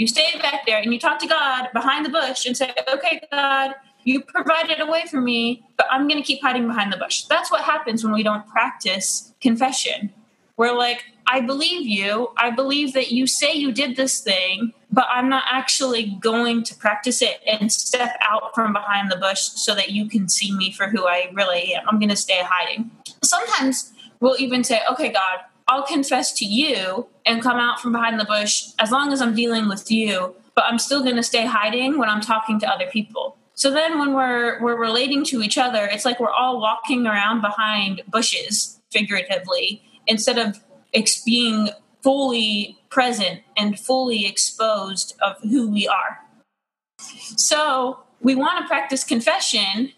you 0.00 0.06
stay 0.06 0.30
back 0.40 0.64
there 0.64 0.78
and 0.78 0.94
you 0.94 0.98
talk 0.98 1.18
to 1.18 1.26
God 1.26 1.68
behind 1.74 2.06
the 2.06 2.08
bush 2.08 2.46
and 2.46 2.56
say, 2.56 2.72
okay, 2.90 3.20
God, 3.30 3.74
you 4.02 4.22
provided 4.22 4.80
a 4.80 4.86
way 4.86 5.04
for 5.04 5.20
me, 5.20 5.62
but 5.76 5.86
I'm 5.90 6.08
going 6.08 6.16
to 6.16 6.26
keep 6.26 6.40
hiding 6.40 6.66
behind 6.66 6.90
the 6.90 6.96
bush. 6.96 7.24
That's 7.24 7.50
what 7.50 7.64
happens 7.64 8.02
when 8.02 8.14
we 8.14 8.22
don't 8.22 8.48
practice 8.48 9.34
confession. 9.42 10.10
We're 10.56 10.74
like, 10.74 11.04
I 11.26 11.42
believe 11.42 11.86
you. 11.86 12.30
I 12.38 12.50
believe 12.50 12.94
that 12.94 13.12
you 13.12 13.26
say 13.26 13.52
you 13.52 13.72
did 13.72 13.96
this 13.96 14.20
thing, 14.20 14.72
but 14.90 15.04
I'm 15.10 15.28
not 15.28 15.44
actually 15.50 16.16
going 16.18 16.64
to 16.64 16.74
practice 16.76 17.20
it 17.20 17.42
and 17.46 17.70
step 17.70 18.16
out 18.22 18.54
from 18.54 18.72
behind 18.72 19.12
the 19.12 19.16
bush 19.16 19.40
so 19.40 19.74
that 19.74 19.90
you 19.90 20.08
can 20.08 20.30
see 20.30 20.56
me 20.56 20.72
for 20.72 20.88
who 20.88 21.06
I 21.06 21.30
really 21.34 21.74
am. 21.74 21.86
I'm 21.86 21.98
going 21.98 22.08
to 22.08 22.16
stay 22.16 22.40
hiding. 22.42 22.90
Sometimes 23.22 23.92
we'll 24.20 24.40
even 24.40 24.64
say, 24.64 24.80
okay, 24.90 25.12
God, 25.12 25.40
I'll 25.68 25.86
confess 25.86 26.32
to 26.38 26.46
you 26.46 27.06
and 27.26 27.42
come 27.42 27.58
out 27.58 27.80
from 27.80 27.92
behind 27.92 28.18
the 28.18 28.24
bush 28.24 28.68
as 28.78 28.90
long 28.90 29.12
as 29.12 29.20
I'm 29.20 29.34
dealing 29.34 29.68
with 29.68 29.90
you, 29.90 30.34
but 30.54 30.64
I'm 30.64 30.78
still 30.78 31.02
going 31.02 31.16
to 31.16 31.22
stay 31.22 31.46
hiding 31.46 31.98
when 31.98 32.08
I'm 32.08 32.20
talking 32.20 32.58
to 32.60 32.68
other 32.68 32.86
people. 32.86 33.36
So 33.54 33.70
then 33.70 33.98
when 33.98 34.14
we're 34.14 34.60
we're 34.62 34.78
relating 34.78 35.24
to 35.26 35.42
each 35.42 35.58
other, 35.58 35.84
it's 35.84 36.04
like 36.04 36.18
we're 36.18 36.30
all 36.30 36.60
walking 36.60 37.06
around 37.06 37.42
behind 37.42 38.02
bushes 38.08 38.80
figuratively 38.90 39.82
instead 40.06 40.38
of 40.38 40.60
ex- 40.94 41.22
being 41.22 41.68
fully 42.02 42.78
present 42.88 43.42
and 43.56 43.78
fully 43.78 44.26
exposed 44.26 45.14
of 45.20 45.36
who 45.42 45.70
we 45.70 45.86
are. 45.86 46.20
So 47.36 48.00
we 48.20 48.34
want 48.34 48.62
to 48.62 48.66
practice 48.66 49.04
confession 49.04 49.92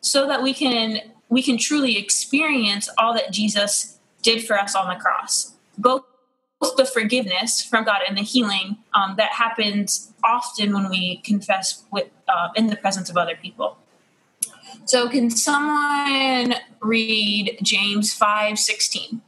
so 0.00 0.26
that 0.26 0.42
we 0.42 0.54
can 0.54 1.00
we 1.28 1.42
can 1.42 1.58
truly 1.58 1.98
experience 1.98 2.88
all 2.96 3.12
that 3.14 3.32
Jesus 3.32 3.98
did 4.22 4.44
for 4.44 4.58
us 4.58 4.74
on 4.74 4.88
the 4.88 5.00
cross. 5.00 5.52
Both 5.76 6.04
the 6.60 6.84
forgiveness 6.84 7.62
from 7.62 7.84
God 7.84 8.00
and 8.06 8.16
the 8.16 8.22
healing 8.22 8.78
um, 8.94 9.14
that 9.16 9.32
happens 9.32 10.12
often 10.24 10.72
when 10.72 10.88
we 10.88 11.18
confess 11.18 11.84
with 11.90 12.08
uh, 12.28 12.48
in 12.56 12.68
the 12.68 12.76
presence 12.76 13.10
of 13.10 13.16
other 13.16 13.36
people. 13.36 13.78
So, 14.84 15.08
can 15.08 15.30
someone 15.30 16.54
read 16.80 17.58
James 17.62 18.12
five 18.12 18.58
sixteen? 18.58 19.22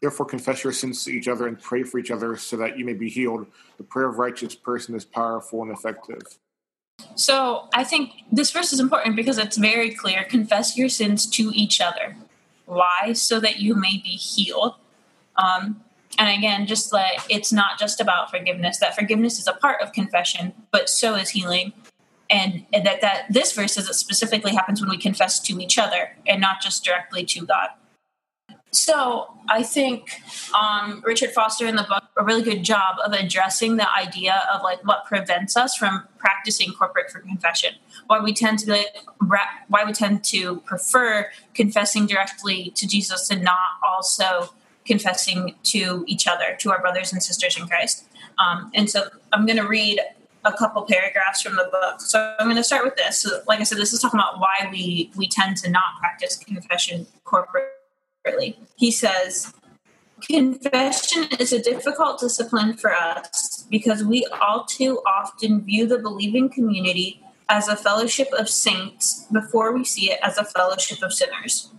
Therefore, 0.00 0.24
confess 0.24 0.64
your 0.64 0.72
sins 0.72 1.04
to 1.04 1.10
each 1.10 1.28
other 1.28 1.46
and 1.46 1.60
pray 1.60 1.82
for 1.82 1.98
each 1.98 2.10
other 2.10 2.36
so 2.36 2.56
that 2.56 2.78
you 2.78 2.84
may 2.84 2.94
be 2.94 3.10
healed. 3.10 3.46
The 3.76 3.84
prayer 3.84 4.08
of 4.08 4.18
righteous 4.18 4.54
person 4.54 4.94
is 4.94 5.04
powerful 5.04 5.62
and 5.62 5.70
effective. 5.70 6.22
So, 7.14 7.68
I 7.74 7.84
think 7.84 8.10
this 8.30 8.50
verse 8.50 8.72
is 8.72 8.80
important 8.80 9.16
because 9.16 9.38
it's 9.38 9.56
very 9.56 9.90
clear. 9.90 10.24
Confess 10.24 10.76
your 10.76 10.88
sins 10.88 11.26
to 11.30 11.50
each 11.54 11.80
other. 11.80 12.16
Why? 12.66 13.14
So 13.14 13.40
that 13.40 13.58
you 13.60 13.74
may 13.74 13.98
be 13.98 14.10
healed. 14.10 14.74
Um, 15.36 15.82
and 16.20 16.28
again, 16.28 16.66
just 16.66 16.92
like 16.92 17.18
it's 17.30 17.50
not 17.50 17.78
just 17.78 17.98
about 17.98 18.30
forgiveness, 18.30 18.78
that 18.78 18.94
forgiveness 18.94 19.38
is 19.38 19.48
a 19.48 19.54
part 19.54 19.80
of 19.80 19.94
confession, 19.94 20.52
but 20.70 20.90
so 20.90 21.14
is 21.14 21.30
healing. 21.30 21.72
And, 22.28 22.66
and 22.74 22.84
that, 22.84 23.00
that 23.00 23.24
this 23.30 23.52
verse 23.52 23.72
says 23.72 23.88
it 23.88 23.94
specifically 23.94 24.52
happens 24.52 24.82
when 24.82 24.90
we 24.90 24.98
confess 24.98 25.40
to 25.40 25.58
each 25.58 25.78
other 25.78 26.14
and 26.26 26.38
not 26.38 26.60
just 26.60 26.84
directly 26.84 27.24
to 27.24 27.46
God. 27.46 27.70
So 28.70 29.34
I 29.48 29.62
think 29.62 30.10
um, 30.54 31.02
Richard 31.06 31.30
Foster 31.30 31.66
in 31.66 31.74
the 31.74 31.86
book 31.88 32.04
a 32.18 32.22
really 32.22 32.42
good 32.42 32.62
job 32.62 32.96
of 33.04 33.12
addressing 33.12 33.78
the 33.78 33.88
idea 33.96 34.42
of 34.52 34.62
like 34.62 34.84
what 34.86 35.06
prevents 35.06 35.56
us 35.56 35.74
from 35.74 36.06
practicing 36.18 36.72
corporate 36.72 37.10
for 37.10 37.20
confession. 37.20 37.74
Why 38.08 38.20
we 38.20 38.34
tend 38.34 38.58
to 38.60 38.66
be 38.66 38.72
like, 38.72 39.40
why 39.68 39.84
we 39.84 39.92
tend 39.92 40.22
to 40.24 40.60
prefer 40.60 41.30
confessing 41.54 42.06
directly 42.06 42.72
to 42.76 42.86
Jesus 42.86 43.30
and 43.30 43.42
not 43.42 43.56
also 43.82 44.50
confessing 44.90 45.54
to 45.62 46.04
each 46.08 46.26
other, 46.26 46.56
to 46.58 46.72
our 46.72 46.80
brothers 46.80 47.12
and 47.12 47.22
sisters 47.22 47.56
in 47.56 47.66
Christ. 47.68 48.08
Um, 48.38 48.72
and 48.74 48.90
so 48.90 49.04
I'm 49.32 49.46
going 49.46 49.58
to 49.58 49.68
read 49.68 50.00
a 50.44 50.52
couple 50.52 50.82
paragraphs 50.82 51.42
from 51.42 51.54
the 51.54 51.68
book. 51.70 52.00
So 52.00 52.34
I'm 52.38 52.46
going 52.46 52.56
to 52.56 52.64
start 52.64 52.84
with 52.84 52.96
this. 52.96 53.20
So, 53.20 53.42
like 53.46 53.60
I 53.60 53.62
said, 53.62 53.78
this 53.78 53.92
is 53.92 54.00
talking 54.00 54.18
about 54.18 54.40
why 54.40 54.68
we 54.72 55.10
we 55.16 55.28
tend 55.28 55.58
to 55.58 55.70
not 55.70 55.98
practice 56.00 56.36
confession 56.36 57.06
corporately. 57.24 58.56
He 58.76 58.90
says. 58.90 59.52
Confession 60.30 61.28
is 61.38 61.50
a 61.50 61.62
difficult 61.62 62.20
discipline 62.20 62.74
for 62.74 62.94
us 62.94 63.66
because 63.70 64.04
we 64.04 64.26
all 64.38 64.66
too 64.66 65.00
often 65.06 65.64
view 65.64 65.86
the 65.86 65.96
believing 65.98 66.50
community 66.50 67.22
as 67.48 67.68
a 67.68 67.74
fellowship 67.74 68.28
of 68.38 68.46
saints 68.46 69.26
before 69.32 69.72
we 69.72 69.82
see 69.82 70.12
it 70.12 70.20
as 70.22 70.36
a 70.36 70.44
fellowship 70.44 71.02
of 71.02 71.14
sinners. 71.14 71.70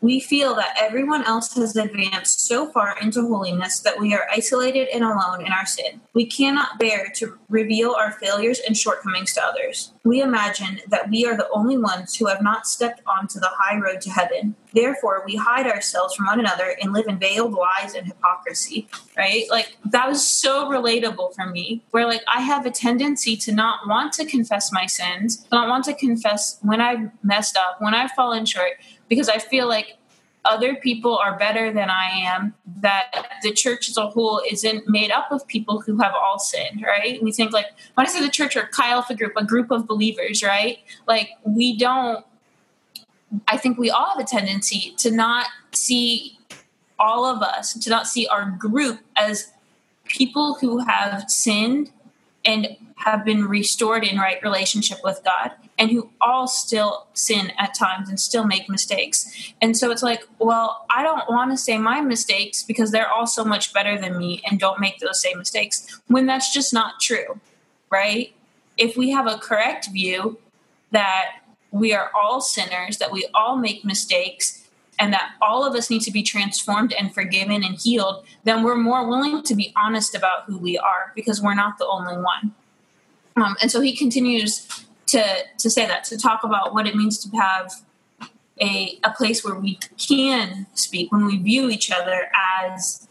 We 0.00 0.20
feel 0.20 0.54
that 0.54 0.76
everyone 0.78 1.24
else 1.24 1.54
has 1.54 1.74
advanced 1.74 2.46
so 2.46 2.70
far 2.70 2.96
into 3.00 3.26
holiness 3.26 3.80
that 3.80 3.98
we 3.98 4.14
are 4.14 4.28
isolated 4.32 4.88
and 4.94 5.02
alone 5.02 5.44
in 5.44 5.52
our 5.52 5.66
sin. 5.66 6.00
We 6.14 6.26
cannot 6.26 6.78
bear 6.78 7.10
to 7.16 7.36
reveal 7.48 7.92
our 7.92 8.12
failures 8.12 8.60
and 8.64 8.76
shortcomings 8.76 9.34
to 9.34 9.42
others. 9.42 9.92
We 10.04 10.20
imagine 10.20 10.80
that 10.88 11.10
we 11.10 11.26
are 11.26 11.36
the 11.36 11.48
only 11.50 11.76
ones 11.76 12.14
who 12.14 12.26
have 12.26 12.42
not 12.42 12.66
stepped 12.66 13.02
onto 13.06 13.40
the 13.40 13.50
high 13.52 13.78
road 13.78 14.00
to 14.02 14.10
heaven. 14.10 14.54
Therefore, 14.72 15.24
we 15.26 15.34
hide 15.34 15.66
ourselves 15.66 16.14
from 16.14 16.26
one 16.26 16.38
another 16.38 16.76
and 16.80 16.92
live 16.92 17.06
in 17.08 17.18
veiled 17.18 17.52
lies 17.52 17.94
and 17.94 18.06
hypocrisy, 18.06 18.86
right? 19.16 19.44
Like, 19.50 19.76
that 19.90 20.08
was 20.08 20.24
so 20.24 20.68
relatable 20.68 21.34
for 21.34 21.46
me, 21.46 21.82
where, 21.90 22.06
like, 22.06 22.22
I 22.32 22.42
have 22.42 22.66
a 22.66 22.70
tendency 22.70 23.36
to 23.38 23.52
not 23.52 23.88
want 23.88 24.12
to 24.14 24.26
confess 24.26 24.70
my 24.70 24.86
sins, 24.86 25.46
not 25.50 25.68
want 25.68 25.84
to 25.86 25.94
confess 25.94 26.58
when 26.62 26.80
I've 26.80 27.10
messed 27.24 27.56
up, 27.56 27.80
when 27.80 27.94
I've 27.94 28.12
fallen 28.12 28.44
short 28.44 28.72
because 29.08 29.28
I 29.28 29.38
feel 29.38 29.68
like 29.68 29.96
other 30.44 30.76
people 30.76 31.16
are 31.18 31.36
better 31.36 31.72
than 31.72 31.90
I 31.90 32.10
am, 32.10 32.54
that 32.80 33.10
the 33.42 33.52
church 33.52 33.88
as 33.88 33.96
a 33.96 34.08
whole 34.08 34.40
isn't 34.50 34.88
made 34.88 35.10
up 35.10 35.30
of 35.30 35.46
people 35.46 35.80
who 35.80 35.98
have 35.98 36.14
all 36.14 36.38
sinned, 36.38 36.82
right? 36.86 37.22
We 37.22 37.32
think 37.32 37.52
like 37.52 37.66
when 37.94 38.06
I 38.06 38.10
say 38.10 38.20
the 38.20 38.30
church 38.30 38.56
or 38.56 38.66
Chi 38.66 38.88
Alpha 38.88 39.14
group, 39.14 39.32
a 39.36 39.44
group 39.44 39.70
of 39.70 39.86
believers, 39.86 40.42
right? 40.42 40.78
Like 41.06 41.30
we 41.44 41.76
don't 41.76 42.24
I 43.46 43.58
think 43.58 43.78
we 43.78 43.90
all 43.90 44.10
have 44.10 44.18
a 44.18 44.24
tendency 44.24 44.94
to 44.98 45.10
not 45.10 45.46
see 45.72 46.38
all 46.98 47.26
of 47.26 47.42
us, 47.42 47.74
to 47.74 47.90
not 47.90 48.06
see 48.06 48.26
our 48.26 48.50
group 48.58 49.00
as 49.16 49.52
people 50.06 50.54
who 50.54 50.78
have 50.78 51.30
sinned 51.30 51.90
and 52.44 52.76
have 52.96 53.24
been 53.24 53.44
restored 53.44 54.02
in 54.02 54.16
right 54.16 54.42
relationship 54.42 54.98
with 55.04 55.20
God 55.24 55.52
and 55.78 55.90
who 55.90 56.10
all 56.20 56.48
still 56.48 57.06
sin 57.14 57.52
at 57.58 57.74
times 57.74 58.08
and 58.08 58.18
still 58.18 58.44
make 58.44 58.68
mistakes. 58.68 59.52
And 59.62 59.76
so 59.76 59.90
it's 59.90 60.02
like, 60.02 60.26
well, 60.38 60.84
I 60.90 61.02
don't 61.02 61.28
want 61.30 61.52
to 61.52 61.56
say 61.56 61.78
my 61.78 62.00
mistakes 62.00 62.62
because 62.64 62.90
they're 62.90 63.10
all 63.10 63.26
so 63.26 63.44
much 63.44 63.72
better 63.72 63.98
than 63.98 64.18
me 64.18 64.42
and 64.44 64.58
don't 64.58 64.80
make 64.80 64.98
those 64.98 65.22
same 65.22 65.38
mistakes 65.38 66.00
when 66.08 66.26
that's 66.26 66.52
just 66.52 66.74
not 66.74 67.00
true, 67.00 67.40
right? 67.90 68.34
If 68.76 68.96
we 68.96 69.10
have 69.10 69.26
a 69.26 69.38
correct 69.38 69.88
view 69.92 70.38
that 70.90 71.40
we 71.70 71.94
are 71.94 72.10
all 72.14 72.40
sinners, 72.40 72.98
that 72.98 73.12
we 73.12 73.28
all 73.34 73.56
make 73.56 73.84
mistakes, 73.84 74.64
and 74.98 75.12
that 75.12 75.32
all 75.40 75.64
of 75.64 75.74
us 75.74 75.90
need 75.90 76.02
to 76.02 76.10
be 76.10 76.22
transformed 76.22 76.92
and 76.92 77.14
forgiven 77.14 77.62
and 77.62 77.76
healed, 77.76 78.24
then 78.44 78.64
we're 78.64 78.76
more 78.76 79.06
willing 79.06 79.42
to 79.44 79.54
be 79.54 79.72
honest 79.76 80.14
about 80.14 80.44
who 80.46 80.58
we 80.58 80.76
are 80.76 81.12
because 81.14 81.40
we're 81.40 81.54
not 81.54 81.78
the 81.78 81.86
only 81.86 82.16
one. 82.16 82.52
Um, 83.36 83.56
and 83.62 83.70
so 83.70 83.80
he 83.80 83.96
continues 83.96 84.66
to 85.08 85.24
to 85.58 85.70
say 85.70 85.86
that 85.86 86.04
to 86.04 86.16
talk 86.16 86.44
about 86.44 86.74
what 86.74 86.86
it 86.86 86.94
means 86.94 87.18
to 87.18 87.36
have 87.36 87.72
a 88.60 88.98
a 89.04 89.10
place 89.10 89.44
where 89.44 89.54
we 89.54 89.78
can 89.98 90.66
speak 90.74 91.10
when 91.12 91.24
we 91.26 91.36
view 91.38 91.68
each 91.70 91.90
other 91.90 92.30
as 92.62 93.08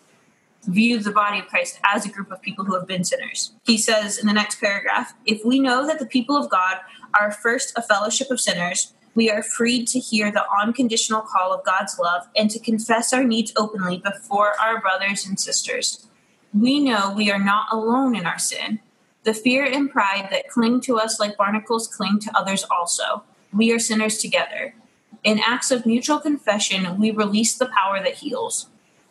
view 0.68 1.00
the 1.00 1.12
body 1.12 1.40
of 1.40 1.48
Christ 1.48 1.80
as 1.84 2.06
a 2.06 2.10
group 2.10 2.32
of 2.32 2.42
people 2.42 2.66
who 2.66 2.76
have 2.76 2.88
been 2.88 3.04
sinners. 3.04 3.54
He 3.66 3.78
says 3.78 4.18
in 4.18 4.28
the 4.28 4.34
next 4.34 4.60
paragraph, 4.60 5.14
if 5.26 5.44
we 5.46 5.60
know 5.60 5.88
that 5.88 6.00
the 6.00 6.06
people 6.06 6.36
of 6.36 6.50
God 6.50 6.78
are 7.18 7.32
first 7.32 7.74
a 7.78 7.82
fellowship 7.82 8.30
of 8.30 8.42
sinners, 8.42 8.94
we 9.16 9.32
are 9.32 9.42
freed 9.42 9.88
to 9.88 10.00
hear 10.00 10.32
the 10.32 10.44
unconditional 10.62 11.22
call 11.22 11.54
of 11.54 11.66
God's 11.66 11.98
love 11.98 12.28
and 12.36 12.52
to 12.52 12.60
confess 12.60 13.14
our 13.14 13.24
needs 13.24 13.54
openly 13.56 13.98
before 13.98 14.54
our 14.62 14.80
brothers 14.82 15.26
and 15.26 15.40
sisters. 15.40 16.06
We 16.54 16.80
know 16.80 17.14
we 17.16 17.32
are 17.32 17.40
not 17.40 17.68
alone 17.72 18.16
in 18.16 18.26
our 18.26 18.38
sin. 18.38 18.80
The 19.28 19.34
fear 19.34 19.66
and 19.66 19.92
pride 19.92 20.30
that 20.32 20.48
cling 20.48 20.80
to 20.84 20.98
us 20.98 21.20
like 21.20 21.36
barnacles 21.36 21.86
cling 21.86 22.20
to 22.20 22.32
others 22.34 22.64
also. 22.72 23.26
We 23.52 23.74
are 23.74 23.78
sinners 23.78 24.20
together. 24.20 24.74
In 25.22 25.42
acts 25.46 25.70
of 25.70 25.86
mutual 25.86 26.20
confession, 26.20 26.98
we 26.98 27.12
release 27.12 27.54
the 27.54 27.66
power 27.66 28.02
that 28.02 28.14
heals. 28.14 28.68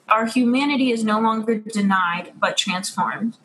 Our 0.08 0.24
humanity 0.24 0.90
is 0.90 1.04
no 1.04 1.20
longer 1.20 1.56
denied, 1.56 2.32
but 2.40 2.56
transformed. 2.56 3.36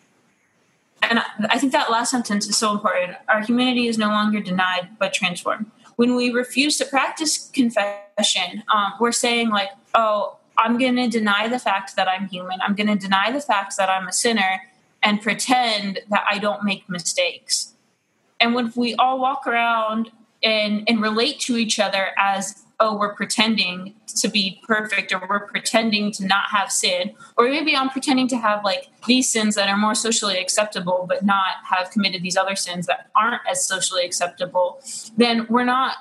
And 1.02 1.20
I 1.50 1.60
think 1.60 1.74
that 1.74 1.92
last 1.92 2.12
sentence 2.12 2.48
is 2.48 2.58
so 2.58 2.72
important. 2.72 3.18
Our 3.28 3.42
humanity 3.42 3.88
is 3.88 3.98
no 3.98 4.08
longer 4.08 4.40
denied, 4.40 4.92
but 4.98 5.14
transformed. 5.14 5.70
When 5.98 6.16
we 6.16 6.32
refuse 6.32 6.78
to 6.78 6.86
practice 6.86 7.50
confession, 7.50 8.64
um, 8.74 8.94
we're 8.98 9.12
saying, 9.12 9.50
like, 9.50 9.72
oh, 9.94 10.38
I'm 10.58 10.78
going 10.78 10.96
to 10.96 11.10
deny 11.10 11.50
the 11.50 11.60
fact 11.60 11.98
that 11.98 12.08
I'm 12.08 12.30
human. 12.30 12.62
I'm 12.62 12.76
going 12.76 12.88
to 12.88 12.96
deny 12.96 13.30
the 13.30 13.42
fact 13.42 13.76
that 13.76 13.90
I'm 13.90 14.08
a 14.08 14.14
sinner 14.14 14.62
and 15.04 15.22
pretend 15.22 16.00
that 16.10 16.24
I 16.30 16.38
don't 16.38 16.64
make 16.64 16.90
mistakes. 16.90 17.74
And 18.40 18.56
when 18.56 18.72
we 18.76 18.96
all 18.96 19.20
walk 19.20 19.46
around 19.48 20.12
and, 20.44 20.84
and 20.88 21.02
relate 21.02 21.40
to 21.42 21.58
each 21.58 21.80
other 21.80 22.10
as 22.18 22.64
oh, 22.82 22.98
we're 22.98 23.14
pretending 23.14 23.94
to 24.08 24.28
be 24.28 24.60
perfect 24.68 25.14
or 25.14 25.22
we're 25.30 25.46
pretending 25.46 26.12
to 26.12 26.26
not 26.26 26.46
have 26.50 26.72
sin, 26.72 27.14
or 27.38 27.48
maybe 27.48 27.76
I'm 27.76 27.90
pretending 27.90 28.28
to 28.30 28.38
have 28.38 28.66
like 28.66 28.88
these 29.06 29.32
sins 29.32 29.54
that 29.54 29.70
are 29.70 29.78
more 29.78 29.94
socially 29.94 30.40
acceptable, 30.40 31.06
but 31.08 31.24
not 31.24 31.58
have 31.70 31.92
committed 31.92 32.24
these 32.24 32.36
other 32.36 32.56
sins 32.56 32.88
that 32.88 33.12
aren't 33.16 33.44
as 33.50 33.64
socially 33.64 34.04
acceptable, 34.04 34.82
then 35.16 35.46
we're 35.48 35.64
not 35.64 35.98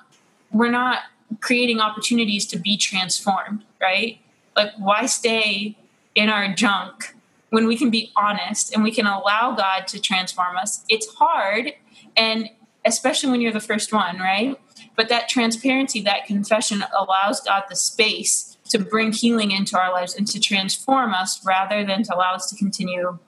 we're 0.52 0.70
not 0.70 1.00
creating 1.40 1.80
opportunities 1.80 2.46
to 2.46 2.58
be 2.58 2.78
transformed, 2.78 3.62
right? 3.80 4.18
Like 4.56 4.72
why 4.78 5.04
stay 5.04 5.76
in 6.14 6.30
our 6.30 6.52
junk 6.54 7.14
when 7.50 7.66
we 7.66 7.76
can 7.76 7.90
be 7.90 8.12
honest 8.16 8.72
and 8.72 8.82
we 8.82 8.90
can 8.90 9.06
allow 9.06 9.54
God 9.56 9.86
to 9.88 10.00
transform 10.00 10.56
us? 10.56 10.84
It's 10.88 11.06
hard 11.14 11.72
and 12.16 12.48
especially 12.84 13.30
when 13.30 13.40
you're 13.40 13.52
the 13.52 13.60
first 13.60 13.92
one, 13.92 14.18
right? 14.18 14.58
But 14.96 15.08
that 15.08 15.28
transparency, 15.28 16.00
that 16.02 16.26
confession 16.26 16.84
allows 16.98 17.40
God 17.40 17.64
the 17.68 17.76
space 17.76 18.56
to 18.70 18.78
bring 18.78 19.12
healing 19.12 19.50
into 19.50 19.78
our 19.78 19.92
lives 19.92 20.14
and 20.14 20.26
to 20.28 20.40
transform 20.40 21.12
us 21.12 21.44
rather 21.44 21.84
than 21.84 22.02
to 22.04 22.14
allow 22.14 22.34
us 22.34 22.48
to 22.50 22.56
continue 22.56 23.18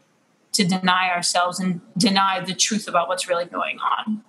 to 0.52 0.64
deny 0.64 1.10
ourselves 1.10 1.58
and 1.58 1.80
deny 1.96 2.40
the 2.40 2.54
truth 2.54 2.86
about 2.86 3.08
what's 3.08 3.28
really 3.28 3.46
going 3.46 3.78
on. 3.78 4.22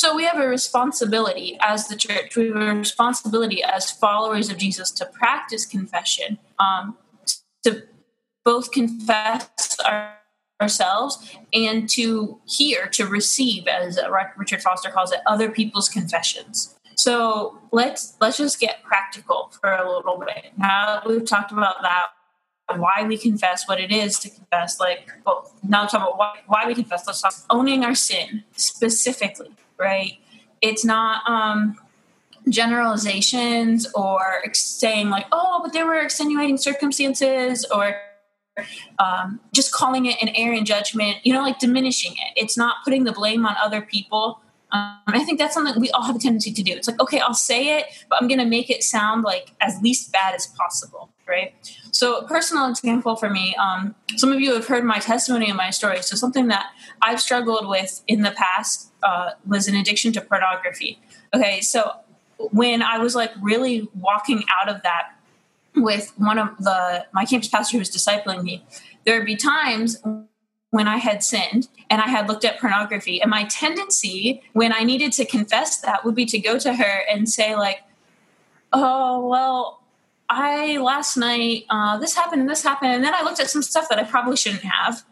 So 0.00 0.16
we 0.16 0.24
have 0.24 0.38
a 0.38 0.48
responsibility 0.48 1.58
as 1.60 1.88
the 1.88 1.96
church, 1.96 2.34
we 2.34 2.48
have 2.48 2.56
a 2.56 2.74
responsibility 2.74 3.62
as 3.62 3.90
followers 3.90 4.50
of 4.50 4.56
Jesus 4.56 4.90
to 4.92 5.06
practice 5.06 5.66
confession, 5.66 6.38
um, 6.58 6.96
to 7.64 7.82
both 8.50 8.72
confess 8.72 9.76
our 9.84 10.16
ourselves 10.60 11.36
and 11.54 11.88
to 11.88 12.38
hear, 12.46 12.86
to 12.88 13.06
receive, 13.06 13.66
as 13.66 13.98
Richard 14.36 14.60
Foster 14.60 14.90
calls 14.90 15.10
it, 15.12 15.20
other 15.26 15.50
people's 15.50 15.88
confessions. 15.88 16.76
So 16.96 17.58
let's 17.72 18.16
let's 18.20 18.36
just 18.36 18.60
get 18.60 18.82
practical 18.82 19.50
for 19.58 19.72
a 19.72 19.90
little 19.90 20.18
bit. 20.18 20.52
Now 20.58 21.00
we've 21.06 21.24
talked 21.24 21.50
about 21.50 21.80
that, 21.80 22.08
why 22.76 23.04
we 23.06 23.16
confess, 23.16 23.66
what 23.66 23.80
it 23.80 23.90
is 23.90 24.18
to 24.18 24.28
confess. 24.28 24.78
Like, 24.78 25.10
well, 25.24 25.50
now 25.66 25.86
talk 25.86 26.02
about 26.02 26.18
why, 26.18 26.40
why 26.46 26.66
we 26.66 26.74
confess. 26.74 27.06
Let's 27.06 27.22
talk 27.22 27.34
owning 27.48 27.84
our 27.84 27.94
sin 27.94 28.44
specifically, 28.56 29.54
right? 29.78 30.18
It's 30.60 30.84
not 30.84 31.26
um, 31.26 31.78
generalizations 32.50 33.86
or 33.94 34.42
saying 34.52 35.08
like, 35.08 35.26
oh, 35.32 35.60
but 35.62 35.72
there 35.72 35.86
were 35.86 36.00
extenuating 36.00 36.58
circumstances 36.58 37.64
or 37.74 37.96
um, 38.98 39.40
just 39.52 39.72
calling 39.72 40.06
it 40.06 40.20
an 40.22 40.28
error 40.30 40.54
in 40.54 40.64
judgment, 40.64 41.18
you 41.24 41.32
know, 41.32 41.42
like 41.42 41.58
diminishing 41.58 42.12
it. 42.12 42.32
It's 42.36 42.56
not 42.56 42.76
putting 42.84 43.04
the 43.04 43.12
blame 43.12 43.46
on 43.46 43.56
other 43.62 43.80
people. 43.80 44.40
Um, 44.72 44.98
I 45.08 45.24
think 45.24 45.38
that's 45.38 45.54
something 45.54 45.80
we 45.80 45.90
all 45.90 46.02
have 46.02 46.14
a 46.14 46.18
tendency 46.18 46.52
to 46.52 46.62
do. 46.62 46.72
It's 46.72 46.86
like, 46.86 47.00
okay, 47.00 47.18
I'll 47.18 47.34
say 47.34 47.78
it, 47.78 47.86
but 48.08 48.20
I'm 48.20 48.28
going 48.28 48.38
to 48.38 48.46
make 48.46 48.70
it 48.70 48.82
sound 48.82 49.24
like 49.24 49.52
as 49.60 49.80
least 49.82 50.12
bad 50.12 50.34
as 50.34 50.46
possible, 50.46 51.10
right? 51.26 51.54
So, 51.90 52.22
personal 52.22 52.68
example 52.68 53.16
for 53.16 53.28
me, 53.28 53.54
um, 53.56 53.96
some 54.16 54.30
of 54.30 54.40
you 54.40 54.54
have 54.54 54.66
heard 54.66 54.84
my 54.84 55.00
testimony 55.00 55.48
and 55.48 55.56
my 55.56 55.70
story. 55.70 56.02
So, 56.02 56.14
something 56.14 56.46
that 56.48 56.70
I've 57.02 57.20
struggled 57.20 57.68
with 57.68 58.02
in 58.06 58.22
the 58.22 58.30
past 58.30 58.92
uh, 59.02 59.30
was 59.44 59.66
an 59.66 59.74
addiction 59.74 60.12
to 60.12 60.20
pornography. 60.20 61.00
Okay, 61.34 61.60
so 61.60 61.92
when 62.52 62.82
I 62.82 62.98
was 62.98 63.14
like 63.14 63.32
really 63.42 63.88
walking 63.98 64.44
out 64.60 64.68
of 64.68 64.82
that 64.82 65.10
with 65.76 66.12
one 66.16 66.38
of 66.38 66.56
the 66.58 67.06
my 67.12 67.24
campus 67.24 67.48
pastor 67.48 67.76
who 67.76 67.78
was 67.78 67.90
discipling 67.90 68.42
me, 68.42 68.64
there 69.04 69.16
would 69.16 69.26
be 69.26 69.36
times 69.36 70.02
when 70.70 70.86
I 70.86 70.98
had 70.98 71.22
sinned 71.22 71.68
and 71.88 72.00
I 72.00 72.08
had 72.08 72.28
looked 72.28 72.44
at 72.44 72.60
pornography, 72.60 73.20
and 73.20 73.30
my 73.30 73.44
tendency 73.44 74.42
when 74.52 74.72
I 74.72 74.84
needed 74.84 75.12
to 75.12 75.24
confess 75.24 75.80
that 75.80 76.04
would 76.04 76.14
be 76.14 76.26
to 76.26 76.38
go 76.38 76.58
to 76.58 76.74
her 76.74 77.02
and 77.10 77.28
say 77.28 77.56
like, 77.56 77.82
"Oh 78.72 79.26
well, 79.26 79.82
I 80.28 80.78
last 80.78 81.16
night 81.16 81.64
uh, 81.70 81.98
this 81.98 82.14
happened 82.14 82.42
and 82.42 82.50
this 82.50 82.62
happened, 82.62 82.92
and 82.92 83.04
then 83.04 83.14
I 83.14 83.22
looked 83.22 83.40
at 83.40 83.50
some 83.50 83.62
stuff 83.62 83.88
that 83.90 83.98
I 83.98 84.04
probably 84.04 84.36
shouldn't 84.36 84.64
have." 84.64 85.02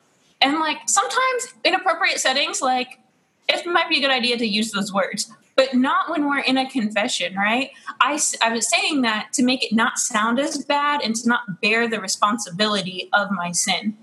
And 0.40 0.60
like 0.60 0.78
sometimes 0.86 1.54
inappropriate 1.64 2.20
settings, 2.20 2.62
like 2.62 3.00
it 3.48 3.66
might 3.66 3.88
be 3.88 3.98
a 3.98 4.00
good 4.00 4.10
idea 4.10 4.36
to 4.36 4.46
use 4.46 4.72
those 4.72 4.92
words 4.92 5.30
but 5.58 5.74
not 5.74 6.08
when 6.08 6.28
we're 6.28 6.38
in 6.38 6.56
a 6.56 6.70
confession, 6.70 7.34
right? 7.34 7.72
I, 8.00 8.20
I 8.40 8.52
was 8.52 8.70
saying 8.70 9.02
that 9.02 9.32
to 9.32 9.42
make 9.42 9.64
it 9.64 9.74
not 9.74 9.98
sound 9.98 10.38
as 10.38 10.64
bad 10.64 11.02
and 11.02 11.16
to 11.16 11.28
not 11.28 11.60
bear 11.60 11.88
the 11.88 12.00
responsibility 12.00 13.08
of 13.12 13.32
my 13.32 13.50
sin. 13.50 13.96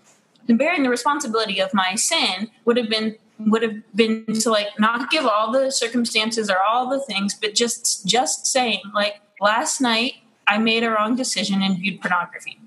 And 0.50 0.60
bearing 0.60 0.84
the 0.84 0.90
responsibility 0.90 1.62
of 1.62 1.74
my 1.74 1.96
sin 1.96 2.52
would 2.66 2.76
have 2.76 2.90
been 2.90 3.16
would 3.40 3.64
have 3.64 3.76
been 3.96 4.26
to 4.26 4.50
like 4.50 4.68
not 4.80 5.10
give 5.10 5.26
all 5.26 5.52
the 5.52 5.72
circumstances 5.72 6.50
or 6.50 6.58
all 6.60 6.90
the 6.90 7.00
things, 7.00 7.34
but 7.34 7.56
just 7.56 8.06
just 8.06 8.46
saying 8.46 8.82
like 8.94 9.22
last 9.40 9.80
night 9.80 10.16
I 10.48 10.58
made 10.58 10.84
a 10.84 10.90
wrong 10.90 11.16
decision 11.16 11.62
and 11.62 11.78
viewed 11.78 12.02
pornography. 12.02 12.60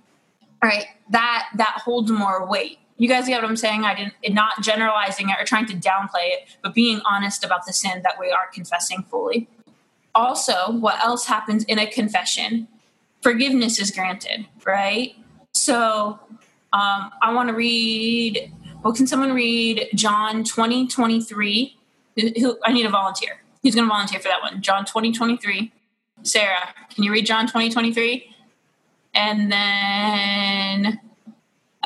All 0.62 0.68
right, 0.68 0.87
that 1.11 1.48
that 1.57 1.83
holds 1.85 2.11
more 2.11 2.46
weight 2.46 2.79
you 2.98 3.08
guys 3.08 3.26
get 3.26 3.40
what 3.40 3.48
I'm 3.48 3.56
saying? 3.56 3.84
I 3.84 3.94
didn't 3.94 4.34
not 4.34 4.61
generalizing 4.61 5.30
it 5.30 5.37
or 5.40 5.44
trying 5.44 5.66
to 5.66 5.74
downplay 5.74 6.32
it, 6.32 6.48
but 6.62 6.74
being 6.74 7.00
honest 7.08 7.44
about 7.44 7.64
the 7.64 7.72
sin 7.72 8.02
that 8.02 8.14
we 8.18 8.30
are 8.30 8.48
confessing 8.52 9.04
fully. 9.08 9.48
Also, 10.14 10.72
what 10.72 10.98
else 10.98 11.26
happens 11.26 11.64
in 11.64 11.78
a 11.78 11.87
confession? 11.87 12.66
Forgiveness 13.22 13.80
is 13.80 13.92
granted, 13.92 14.46
right? 14.66 15.14
So 15.54 16.18
um, 16.72 17.11
I 17.22 17.32
want 17.32 17.48
to 17.48 17.54
read. 17.54 18.52
Well, 18.82 18.92
can 18.92 19.06
someone 19.06 19.32
read 19.32 19.88
John 19.94 20.44
20, 20.44 20.88
23? 20.88 21.76
Who, 22.40 22.58
I 22.64 22.72
need 22.72 22.87
a 22.87 22.90
volunteer. 22.90 23.40
Who's 23.62 23.74
going 23.74 23.87
to 23.87 23.92
volunteer 23.92 24.20
for 24.20 24.28
that 24.28 24.40
one? 24.40 24.61
John 24.62 24.84
20, 24.84 25.12
23. 25.12 25.72
Sarah, 26.22 26.68
can 26.94 27.04
you 27.04 27.12
read 27.12 27.26
John 27.26 27.46
20, 27.46 27.70
23? 27.70 28.34
And 29.14 29.50
then 29.50 31.00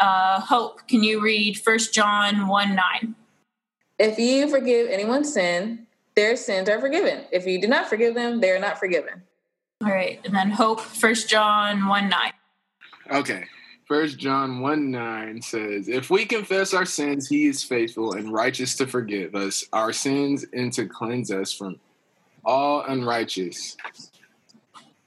uh, 0.02 0.40
Hope, 0.40 0.86
can 0.88 1.04
you 1.04 1.22
read 1.22 1.56
First 1.56 1.94
John 1.94 2.48
1 2.48 2.74
9? 2.74 3.14
If 4.00 4.18
you 4.18 4.48
forgive 4.48 4.90
anyone's 4.90 5.32
sin, 5.32 5.86
their 6.16 6.34
sins 6.36 6.68
are 6.68 6.80
forgiven. 6.80 7.24
If 7.30 7.46
you 7.46 7.60
do 7.60 7.68
not 7.68 7.88
forgive 7.88 8.14
them, 8.14 8.40
they 8.40 8.50
are 8.50 8.58
not 8.58 8.78
forgiven. 8.78 9.22
All 9.82 9.92
right. 9.92 10.20
And 10.24 10.34
then 10.34 10.50
Hope, 10.50 10.80
First 10.80 11.28
John 11.28 11.86
1 11.86 12.08
9. 12.08 12.32
Okay. 13.12 13.44
First 13.86 14.18
John 14.18 14.60
1 14.60 14.90
9 14.90 15.42
says, 15.42 15.88
If 15.88 16.10
we 16.10 16.24
confess 16.24 16.74
our 16.74 16.86
sins, 16.86 17.28
he 17.28 17.46
is 17.46 17.62
faithful 17.62 18.14
and 18.14 18.32
righteous 18.32 18.74
to 18.76 18.86
forgive 18.88 19.36
us 19.36 19.64
our 19.72 19.92
sins 19.92 20.44
and 20.52 20.72
to 20.72 20.86
cleanse 20.86 21.30
us 21.30 21.52
from 21.52 21.78
all 22.44 22.82
unrighteous. 22.82 23.76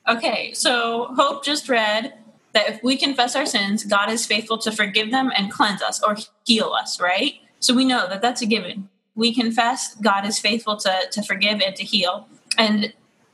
Okay, 0.08 0.53
so 0.53 1.08
Hope 1.15 1.43
just 1.43 1.67
read 1.67 2.13
that 2.55 2.69
if 2.69 2.81
we 2.81 2.95
confess 2.95 3.35
our 3.35 3.45
sins, 3.45 3.83
God 3.83 4.09
is 4.09 4.25
faithful 4.25 4.57
to 4.59 4.71
forgive 4.71 5.11
them 5.11 5.29
and 5.35 5.51
cleanse 5.51 5.81
us 5.81 6.01
or 6.01 6.15
heal 6.45 6.73
us, 6.73 7.01
right? 7.01 7.33
So 7.59 7.73
we 7.73 7.83
know 7.83 8.07
that 8.07 8.21
that's 8.21 8.41
a 8.41 8.45
given. 8.45 8.87
We 9.13 9.35
confess, 9.35 9.93
God 9.95 10.25
is 10.25 10.39
faithful 10.39 10.77
to, 10.77 11.01
to 11.11 11.21
forgive 11.21 11.61
and 11.61 11.75
to 11.75 11.83
heal. 11.83 12.27
And 12.57 12.93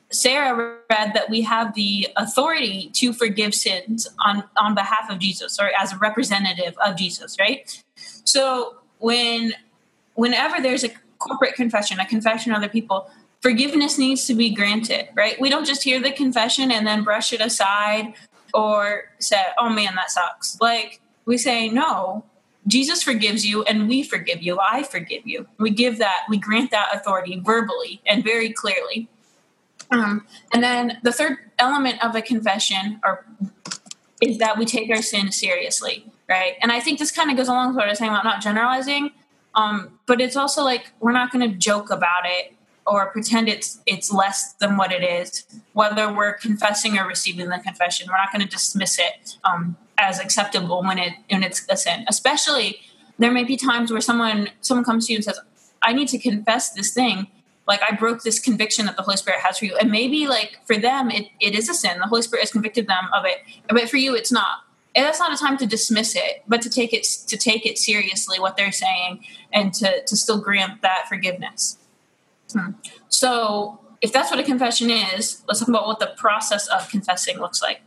Sarah 0.10 0.76
read 0.90 1.14
that 1.14 1.30
we 1.30 1.42
have 1.42 1.76
the 1.76 2.08
authority 2.18 2.90
to 2.96 3.14
forgive 3.14 3.54
sins 3.54 4.08
on, 4.26 4.44
on 4.60 4.74
behalf 4.74 5.10
of 5.10 5.20
Jesus 5.20 5.60
or 5.60 5.70
as 5.80 5.94
a 5.94 5.98
representative 5.98 6.76
of 6.84 6.98
Jesus, 6.98 7.38
right? 7.40 7.84
So 8.26 8.78
when 8.98 9.54
whenever 10.16 10.60
there's 10.60 10.84
a 10.84 10.90
corporate 11.20 11.54
confession, 11.54 12.00
a 12.00 12.08
confession 12.08 12.52
of 12.52 12.58
other 12.58 12.70
people, 12.70 13.10
forgiveness 13.40 14.00
needs 14.00 14.26
to 14.26 14.34
be 14.34 14.50
granted, 14.50 15.10
right? 15.16 15.40
We 15.40 15.50
don't 15.50 15.66
just 15.66 15.84
hear 15.84 16.00
the 16.00 16.12
confession 16.12 16.72
and 16.72 16.88
then 16.88 17.04
brush 17.04 17.32
it 17.34 17.40
aside 17.40 18.14
or 18.54 19.06
say, 19.20 19.42
oh 19.58 19.70
man, 19.70 19.96
that 19.96 20.12
sucks. 20.12 20.60
Like 20.60 21.02
we 21.26 21.38
say, 21.38 21.70
no, 21.70 22.26
Jesus 22.68 23.02
forgives 23.02 23.46
you 23.46 23.64
and 23.64 23.88
we 23.88 24.04
forgive 24.04 24.42
you. 24.42 24.60
I 24.60 24.84
forgive 24.84 25.26
you. 25.26 25.48
We 25.58 25.72
give 25.72 25.98
that, 25.98 26.26
we 26.30 26.38
grant 26.38 26.72
that 26.72 26.90
authority 26.94 27.40
verbally 27.40 28.02
and 28.06 28.24
very 28.24 28.52
clearly. 28.52 29.10
Um, 29.90 30.26
and 30.54 30.64
then 30.64 31.00
the 31.04 31.12
third 31.12 31.38
element 31.60 32.04
of 32.04 32.16
a 32.16 32.22
confession 32.22 33.00
or 33.04 33.26
is 34.22 34.38
that 34.38 34.58
we 34.58 34.66
take 34.66 34.90
our 34.90 35.02
sin 35.02 35.32
seriously, 35.32 36.06
right? 36.30 36.54
And 36.62 36.72
I 36.72 36.80
think 36.80 37.00
this 37.00 37.12
kind 37.12 37.32
of 37.32 37.38
goes 37.38 37.48
along 37.48 37.70
with 37.70 37.78
what 37.78 37.88
I 37.88 37.90
was 37.90 37.98
saying 37.98 38.12
about 38.12 38.24
not 38.24 38.42
generalizing. 38.42 39.12
Um, 39.56 40.00
but 40.06 40.22
it's 40.22 40.36
also 40.36 40.64
like 40.64 40.92
we're 41.00 41.12
not 41.12 41.32
going 41.32 41.50
to 41.50 41.58
joke 41.58 41.90
about 41.90 42.26
it 42.26 42.54
or 42.88 43.08
pretend 43.12 43.48
it's 43.48 43.80
it's 43.86 44.12
less 44.12 44.54
than 44.54 44.76
what 44.78 44.92
it 44.92 45.04
is 45.04 45.46
whether 45.74 46.12
we're 46.12 46.34
confessing 46.34 46.98
or 46.98 47.08
receiving 47.08 47.50
the 47.50 47.60
confession 47.60 48.08
we're 48.10 48.18
not 48.18 48.32
going 48.32 48.42
to 48.42 48.48
dismiss 48.48 48.98
it 49.00 49.38
um, 49.44 49.78
as 50.02 50.20
acceptable 50.20 50.82
when 50.82 50.98
it 50.98 51.14
when 51.30 51.44
it's 51.44 51.66
a 51.70 51.78
sin. 51.78 52.04
Especially 52.10 52.80
there 53.20 53.32
may 53.32 53.44
be 53.44 53.56
times 53.56 53.92
where 53.92 54.02
someone 54.02 54.50
someone 54.62 54.84
comes 54.84 55.08
to 55.08 55.14
you 55.14 55.18
and 55.18 55.24
says 55.24 55.40
i 55.82 55.94
need 55.94 56.08
to 56.10 56.18
confess 56.18 56.72
this 56.72 56.94
thing. 56.94 57.28
Like 57.68 57.82
i 57.88 57.96
broke 57.96 58.24
this 58.24 58.40
conviction 58.40 58.86
that 58.88 58.98
the 58.98 59.04
holy 59.04 59.18
spirit 59.18 59.40
has 59.42 59.60
for 59.60 59.66
you. 59.66 59.78
And 59.78 59.92
maybe 59.92 60.28
like 60.28 60.60
for 60.66 60.78
them 60.78 61.12
it, 61.12 61.28
it 61.40 61.56
is 61.56 61.70
a 61.70 61.74
sin. 61.74 62.00
The 62.00 62.08
holy 62.08 62.24
spirit 62.24 62.42
has 62.42 62.52
convicted 62.52 62.88
them 62.88 63.06
of 63.14 63.24
it. 63.26 63.38
But 63.70 63.90
for 63.90 63.98
you 63.98 64.16
it's 64.16 64.32
not. 64.32 64.66
And 64.94 65.06
that's 65.06 65.20
not 65.20 65.32
a 65.32 65.38
time 65.38 65.58
to 65.58 65.66
dismiss 65.66 66.16
it 66.16 66.44
but 66.48 66.62
to 66.64 66.70
take 66.70 66.92
it 66.94 67.04
to 67.28 67.38
take 67.38 67.66
it 67.66 67.78
seriously 67.78 68.40
what 68.40 68.58
they're 68.58 68.74
saying 68.74 69.24
and 69.54 69.74
to 69.76 70.04
to 70.04 70.18
still 70.18 70.42
grant 70.42 70.82
that 70.82 71.06
forgiveness 71.08 71.78
So 73.10 73.80
if 74.02 74.12
that's 74.12 74.32
what 74.32 74.40
a 74.40 74.44
confession 74.44 74.90
is, 74.90 75.44
let's 75.48 75.60
talk 75.60 75.70
about 75.70 75.86
what 75.86 76.00
the 76.00 76.14
process 76.18 76.68
of 76.68 76.90
confessing 76.90 77.40
looks 77.40 77.62
like. 77.62 77.82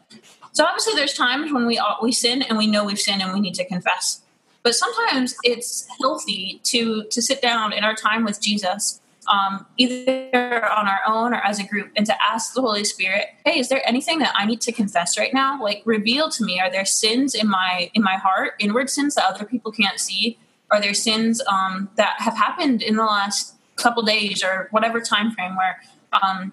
So 0.53 0.65
obviously, 0.65 0.95
there's 0.95 1.15
times 1.15 1.53
when 1.53 1.67
we 1.67 1.81
we 2.01 2.13
sin 2.13 2.43
and 2.43 2.57
we 2.57 2.69
know 2.69 2.85
we've 2.85 2.99
sinned 2.99 3.21
and 3.23 3.33
we 3.33 3.41
need 3.41 3.55
to 3.55 3.65
confess. 3.65 4.23
But 4.63 4.75
sometimes 4.75 5.35
it's 5.43 5.87
healthy 6.01 6.61
to 6.65 7.05
to 7.11 7.21
sit 7.21 7.43
down 7.43 7.73
in 7.73 7.83
our 7.83 7.95
time 7.95 8.25
with 8.25 8.41
Jesus, 8.41 9.01
um, 9.29 9.67
either 9.77 10.65
on 10.65 10.87
our 10.87 11.01
own 11.07 11.35
or 11.35 11.39
as 11.39 11.59
a 11.59 11.65
group, 11.65 11.91
and 11.97 12.07
to 12.07 12.15
ask 12.23 12.55
the 12.55 12.61
Holy 12.61 12.85
Spirit, 12.85 13.27
"Hey, 13.45 13.59
is 13.59 13.69
there 13.69 13.87
anything 13.87 14.21
that 14.21 14.33
I 14.37 14.47
need 14.47 14.61
to 14.63 14.73
confess 14.73 15.19
right 15.19 15.35
now? 15.35 15.61
Like, 15.61 15.83
reveal 15.85 16.31
to 16.31 16.45
me. 16.45 16.61
Are 16.61 16.71
there 16.71 16.85
sins 16.85 17.35
in 17.35 17.49
my 17.49 17.91
in 17.93 18.03
my 18.03 18.15
heart, 18.15 18.53
inward 18.61 18.89
sins 18.89 19.17
that 19.17 19.25
other 19.25 19.45
people 19.45 19.73
can't 19.73 19.99
see? 19.99 20.39
Are 20.71 20.81
there 20.81 20.95
sins 20.95 21.43
um, 21.51 21.91
that 21.97 22.15
have 22.19 22.37
happened 22.37 22.81
in 22.81 22.95
the 22.95 23.05
last 23.05 23.54
couple 23.77 24.03
days 24.03 24.43
or 24.43 24.69
whatever 24.71 25.01
time 25.01 25.31
frame 25.33 25.57
where 25.57 25.81
um, 26.23 26.53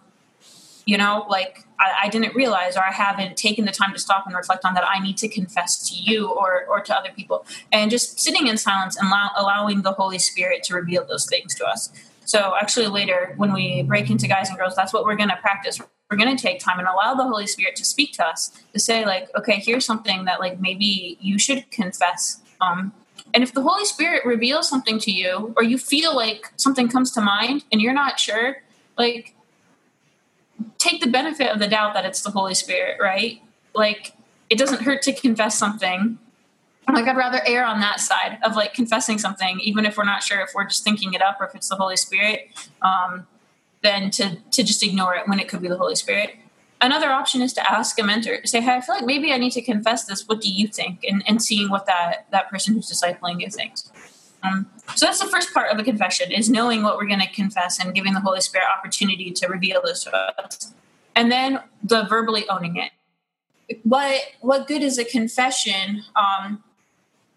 you 0.85 0.97
know 0.97 1.25
like 1.29 1.65
I, 1.79 2.05
I, 2.05 2.09
didn't 2.09 2.33
realize 2.35 2.75
or 2.75 2.83
i 2.83 2.91
haven't 2.91 3.37
taken 3.37 3.65
the 3.65 3.71
time 3.71 3.93
to 3.93 3.99
stop 3.99 4.25
and 4.25 4.35
reflect 4.35 4.65
on 4.65 4.73
that 4.73 4.83
i 4.87 4.99
need 4.99 5.17
to 5.17 5.27
confess 5.27 5.87
to 5.89 5.95
you 5.95 6.29
or 6.29 6.65
or 6.71 6.81
to 6.81 6.95
other 6.95 7.09
people. 7.15 7.45
And 7.71 7.91
just 7.91 8.19
sitting 8.19 8.47
in 8.47 8.57
silence 8.57 8.97
and 8.97 9.07
allow, 9.07 9.29
allowing 9.35 9.81
the 9.81 9.91
holy 9.91 10.19
spirit 10.19 10.63
to 10.63 10.75
reveal 10.75 11.05
those 11.05 11.27
things 11.27 11.53
to 11.55 11.65
us. 11.65 11.89
So 12.25 12.55
actually 12.59 12.87
later 12.87 13.33
when 13.37 13.53
we 13.53 13.83
break 13.83 14.09
into 14.09 14.27
guys 14.27 14.49
and 14.49 14.57
girls 14.57 14.75
that's 14.75 14.93
what 14.93 15.05
we're 15.05 15.15
going 15.15 15.29
to 15.29 15.37
practice. 15.37 15.79
We're 16.09 16.17
going 16.17 16.35
to 16.35 16.41
take 16.41 16.59
time 16.59 16.77
and 16.77 16.87
allow 16.89 17.13
the 17.13 17.23
holy 17.23 17.47
spirit 17.47 17.77
to 17.77 17.85
speak 17.85 18.13
to 18.13 18.25
us 18.25 18.51
to 18.73 18.79
say 18.79 19.05
like 19.05 19.29
okay 19.37 19.59
here's 19.59 19.85
something 19.85 20.25
that 20.25 20.39
like 20.39 20.59
maybe 20.59 21.17
you 21.21 21.39
should 21.39 21.69
confess 21.71 22.41
um, 22.59 22.93
and 23.33 23.43
if 23.43 23.53
the 23.53 23.61
holy 23.61 23.85
spirit 23.85 24.25
reveals 24.25 24.67
something 24.67 24.99
to 24.99 25.11
you 25.11 25.53
or 25.57 25.63
you 25.63 25.77
feel 25.77 26.15
like 26.15 26.51
something 26.55 26.87
comes 26.87 27.11
to 27.11 27.21
mind 27.21 27.63
and 27.71 27.81
you're 27.81 27.93
not 27.93 28.19
sure 28.19 28.57
like 28.97 29.35
take 30.77 31.01
the 31.01 31.09
benefit 31.09 31.47
of 31.47 31.59
the 31.59 31.67
doubt 31.67 31.93
that 31.93 32.05
it's 32.05 32.21
the 32.21 32.31
Holy 32.31 32.53
Spirit, 32.53 32.97
right? 32.99 33.41
Like 33.73 34.13
it 34.49 34.57
doesn't 34.57 34.81
hurt 34.81 35.01
to 35.03 35.13
confess 35.13 35.57
something. 35.57 36.17
Like 36.91 37.07
I'd 37.07 37.15
rather 37.15 37.41
err 37.45 37.63
on 37.63 37.79
that 37.79 37.99
side 37.99 38.39
of 38.43 38.55
like 38.55 38.73
confessing 38.73 39.17
something, 39.17 39.59
even 39.61 39.85
if 39.85 39.97
we're 39.97 40.03
not 40.03 40.23
sure 40.23 40.41
if 40.41 40.51
we're 40.53 40.65
just 40.65 40.83
thinking 40.83 41.13
it 41.13 41.21
up 41.21 41.39
or 41.39 41.47
if 41.47 41.55
it's 41.55 41.69
the 41.69 41.75
Holy 41.75 41.95
Spirit, 41.95 42.49
um, 42.81 43.27
than 43.81 44.11
to 44.11 44.37
to 44.51 44.63
just 44.63 44.83
ignore 44.83 45.15
it 45.15 45.27
when 45.27 45.39
it 45.39 45.47
could 45.47 45.61
be 45.61 45.67
the 45.67 45.77
Holy 45.77 45.95
Spirit. 45.95 46.35
Another 46.81 47.11
option 47.11 47.43
is 47.43 47.53
to 47.53 47.71
ask 47.71 47.99
a 47.99 48.03
mentor, 48.03 48.39
say, 48.45 48.59
"Hey, 48.59 48.75
I 48.75 48.81
feel 48.81 48.95
like 48.95 49.05
maybe 49.05 49.31
I 49.31 49.37
need 49.37 49.51
to 49.51 49.61
confess 49.61 50.05
this. 50.05 50.27
What 50.27 50.41
do 50.41 50.51
you 50.51 50.67
think?" 50.67 51.03
And 51.07 51.23
and 51.27 51.41
seeing 51.41 51.69
what 51.69 51.85
that 51.85 52.25
that 52.31 52.49
person 52.49 52.73
who's 52.73 52.89
discipling 52.91 53.39
you 53.39 53.49
thinks. 53.49 53.91
Um, 54.43 54.67
so 54.95 55.05
that's 55.05 55.19
the 55.19 55.27
first 55.27 55.53
part 55.53 55.71
of 55.71 55.79
a 55.79 55.83
confession 55.83 56.31
is 56.31 56.49
knowing 56.49 56.83
what 56.83 56.97
we're 56.97 57.07
going 57.07 57.19
to 57.19 57.31
confess 57.31 57.79
and 57.79 57.93
giving 57.93 58.13
the 58.13 58.19
Holy 58.19 58.41
Spirit 58.41 58.65
opportunity 58.75 59.31
to 59.31 59.47
reveal 59.47 59.81
this 59.83 60.03
to 60.05 60.15
us. 60.15 60.73
And 61.15 61.31
then 61.31 61.59
the 61.83 62.05
verbally 62.05 62.47
owning 62.49 62.77
it. 62.77 62.91
What 63.83 64.21
what 64.41 64.67
good 64.67 64.81
is 64.81 64.97
a 64.97 65.05
confession 65.05 66.03
um, 66.15 66.63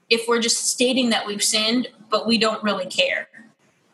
if 0.08 0.26
we're 0.26 0.40
just 0.40 0.68
stating 0.68 1.10
that 1.10 1.26
we've 1.26 1.42
sinned, 1.42 1.88
but 2.10 2.26
we 2.26 2.38
don't 2.38 2.62
really 2.62 2.86
care? 2.86 3.28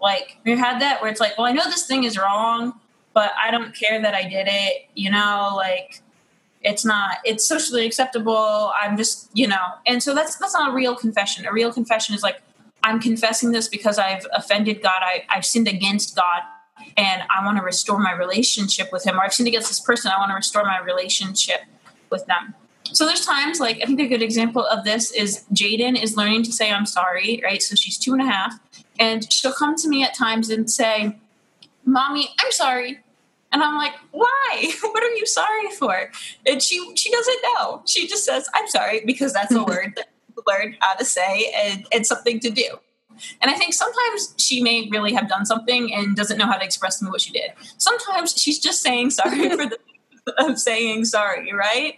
Like 0.01 0.39
you 0.45 0.57
had 0.57 0.81
that 0.81 1.03
where 1.03 1.11
it's 1.11 1.21
like, 1.21 1.37
well, 1.37 1.47
I 1.47 1.53
know 1.53 1.65
this 1.65 1.87
thing 1.87 2.05
is 2.05 2.17
wrong, 2.17 2.81
but 3.13 3.33
I 3.43 3.51
don't 3.51 3.75
care 3.75 4.01
that 4.01 4.15
I 4.15 4.23
did 4.23 4.47
it. 4.49 4.89
You 4.95 5.11
know, 5.11 5.53
like 5.57 6.03
it's 6.63 6.85
not 6.85 7.19
it's 7.25 7.47
socially 7.47 7.87
acceptable. 7.87 8.73
I'm 8.81 8.97
just 8.97 9.31
you 9.35 9.49
know, 9.49 9.67
and 9.87 10.03
so 10.03 10.15
that's 10.15 10.37
that's 10.37 10.55
not 10.55 10.73
a 10.73 10.75
real 10.75 10.95
confession. 10.95 11.47
A 11.47 11.53
real 11.53 11.73
confession 11.73 12.15
is 12.15 12.23
like 12.23 12.43
I'm 12.83 13.01
confessing 13.01 13.53
this 13.53 13.69
because 13.69 13.99
I've 13.99 14.27
offended 14.33 14.83
God. 14.83 15.03
I, 15.03 15.25
I've 15.29 15.45
sinned 15.45 15.69
against 15.69 16.17
God 16.17 16.41
and 16.97 17.23
I 17.35 17.45
want 17.45 17.59
to 17.59 17.65
restore 17.65 17.99
my 17.99 18.13
relationship 18.13 18.91
with 18.93 19.05
Him. 19.05 19.19
Or 19.19 19.25
I've 19.25 19.35
sinned 19.35 19.49
against 19.49 19.69
this 19.69 19.81
person. 19.81 20.11
I 20.15 20.19
want 20.19 20.31
to 20.31 20.35
restore 20.35 20.65
my 20.65 20.81
relationship 20.81 21.61
with 22.11 22.27
them. 22.27 22.55
So 22.93 23.07
there's 23.07 23.25
times 23.25 23.61
like 23.61 23.81
I 23.83 23.87
think 23.87 24.01
a 24.01 24.09
good 24.09 24.23
example 24.23 24.65
of 24.65 24.85
this 24.85 25.13
is 25.13 25.45
Jaden 25.55 26.03
is 26.03 26.17
learning 26.17 26.43
to 26.45 26.53
say 26.53 26.71
I'm 26.71 26.87
sorry, 26.87 27.41
right? 27.45 27.63
So 27.63 27.77
she's 27.77 27.99
two 27.99 28.13
and 28.13 28.23
a 28.23 28.27
half, 28.27 28.59
and 28.99 29.31
she'll 29.33 29.53
come 29.53 29.77
to 29.77 29.89
me 29.89 30.03
at 30.03 30.15
times 30.15 30.51
and 30.51 30.69
say, 30.71 31.19
"Mommy, 31.85 32.29
I'm 32.41 32.53
sorry," 32.53 33.01
and 33.53 33.63
I'm 33.63 33.77
like, 33.77 33.95
"Why? 34.11 34.73
what 34.83 35.03
are 35.03 35.15
you 35.15 35.27
sorry 35.27 35.71
for?" 35.79 36.11
And 36.47 36.63
she 36.63 36.95
she 36.97 37.11
doesn't 37.11 37.39
know. 37.55 37.83
She 37.87 38.07
just 38.07 38.25
says, 38.25 38.49
"I'm 38.55 38.69
sorry," 38.69 39.03
because 39.05 39.33
that's 39.33 39.55
a 39.55 39.65
word 39.73 39.95
that 39.97 40.09
you 40.29 40.43
learn 40.47 40.77
how 40.81 40.95
to 40.95 41.05
say 41.05 41.53
and, 41.57 41.87
and 41.93 42.07
something 42.07 42.41
to 42.41 42.51
do. 42.51 42.79
And 43.41 43.51
I 43.51 43.55
think 43.55 43.75
sometimes 43.75 44.35
she 44.39 44.63
may 44.63 44.89
really 44.91 45.13
have 45.13 45.29
done 45.29 45.45
something 45.45 45.93
and 45.93 46.17
doesn't 46.17 46.39
know 46.39 46.47
how 46.47 46.57
to 46.57 46.65
express 46.65 46.99
to 46.99 47.05
me 47.05 47.11
what 47.11 47.21
she 47.21 47.33
did. 47.33 47.51
Sometimes 47.77 48.35
she's 48.41 48.59
just 48.59 48.83
saying 48.83 49.11
sorry 49.11 49.51
for 49.51 49.67
the 49.67 49.79
of 50.39 50.59
saying 50.59 51.05
sorry, 51.05 51.53
right? 51.53 51.95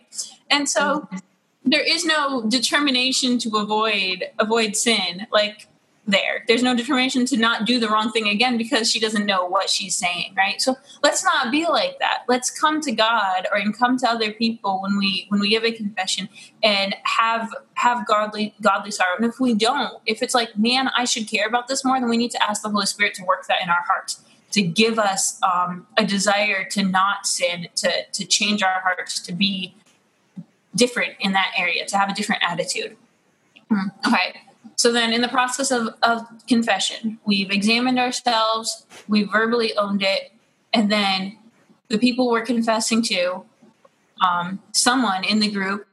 And 0.51 0.69
so 0.69 1.01
mm-hmm. 1.01 1.19
there 1.65 1.83
is 1.83 2.05
no 2.05 2.43
determination 2.49 3.39
to 3.39 3.57
avoid 3.57 4.25
avoid 4.39 4.77
sin. 4.77 5.27
Like 5.33 5.69
there. 6.07 6.45
There's 6.49 6.63
no 6.63 6.75
determination 6.75 7.25
to 7.27 7.37
not 7.37 7.65
do 7.65 7.79
the 7.79 7.89
wrong 7.89 8.11
thing 8.11 8.29
again 8.29 8.59
because 8.59 8.91
she 8.91 8.99
doesn't 8.99 9.25
know 9.25 9.47
what 9.47 9.71
she's 9.71 9.95
saying, 9.95 10.35
right? 10.37 10.61
So 10.61 10.77
let's 11.03 11.23
not 11.23 11.53
be 11.53 11.67
like 11.67 12.01
that. 12.01 12.25
Let's 12.29 12.51
come 12.51 12.81
to 12.81 12.93
God 12.93 13.47
or 13.53 13.59
and 13.59 13.77
come 13.77 13.97
to 13.99 14.11
other 14.11 14.33
people 14.33 14.83
when 14.83 14.99
we 14.99 15.27
when 15.29 15.41
we 15.41 15.49
give 15.49 15.65
a 15.65 15.71
confession 15.71 16.29
and 16.63 16.97
have 17.05 17.55
have 17.75 18.07
godly 18.07 18.55
godly 18.61 18.91
sorrow. 18.91 19.17
And 19.17 19.25
if 19.25 19.39
we 19.39 19.55
don't, 19.55 19.95
if 20.05 20.23
it's 20.23 20.35
like, 20.35 20.59
man, 20.59 20.91
I 20.97 21.05
should 21.05 21.29
care 21.29 21.47
about 21.47 21.69
this 21.69 21.85
more, 21.85 22.01
then 22.01 22.09
we 22.09 22.17
need 22.17 22.33
to 22.33 22.43
ask 22.43 22.63
the 22.63 22.71
Holy 22.71 22.87
Spirit 22.87 23.15
to 23.15 23.25
work 23.25 23.47
that 23.47 23.63
in 23.63 23.69
our 23.69 23.83
hearts, 23.87 24.21
to 24.53 24.63
give 24.63 24.99
us 24.99 25.41
um, 25.43 25.87
a 25.97 26.05
desire 26.05 26.65
to 26.71 26.83
not 26.83 27.27
sin, 27.27 27.69
to 27.77 27.91
to 28.13 28.25
change 28.25 28.65
our 28.65 28.81
hearts, 28.81 29.21
to 29.21 29.33
be 29.33 29.77
different 30.75 31.13
in 31.21 31.33
that 31.33 31.53
area, 31.57 31.87
to 31.87 31.97
have 31.97 32.11
a 32.11 32.15
different 32.15 32.43
attitude. 32.43 32.97
Hmm. 33.71 33.89
Okay. 34.05 34.41
So 34.83 34.91
then, 34.91 35.13
in 35.13 35.21
the 35.21 35.29
process 35.29 35.71
of, 35.71 35.95
of 36.03 36.27
confession, 36.49 37.21
we've 37.25 37.53
examined 37.53 38.01
ourselves, 38.01 38.85
we 39.07 39.23
verbally 39.23 39.77
owned 39.77 40.03
it, 40.03 40.33
and 40.73 40.91
then 40.91 41.39
the 41.87 41.99
people 41.99 42.29
we're 42.29 42.45
confessing 42.45 43.01
to, 43.03 43.45
um, 44.21 44.59
someone 44.73 45.23
in 45.23 45.39
the 45.39 45.49
group 45.49 45.87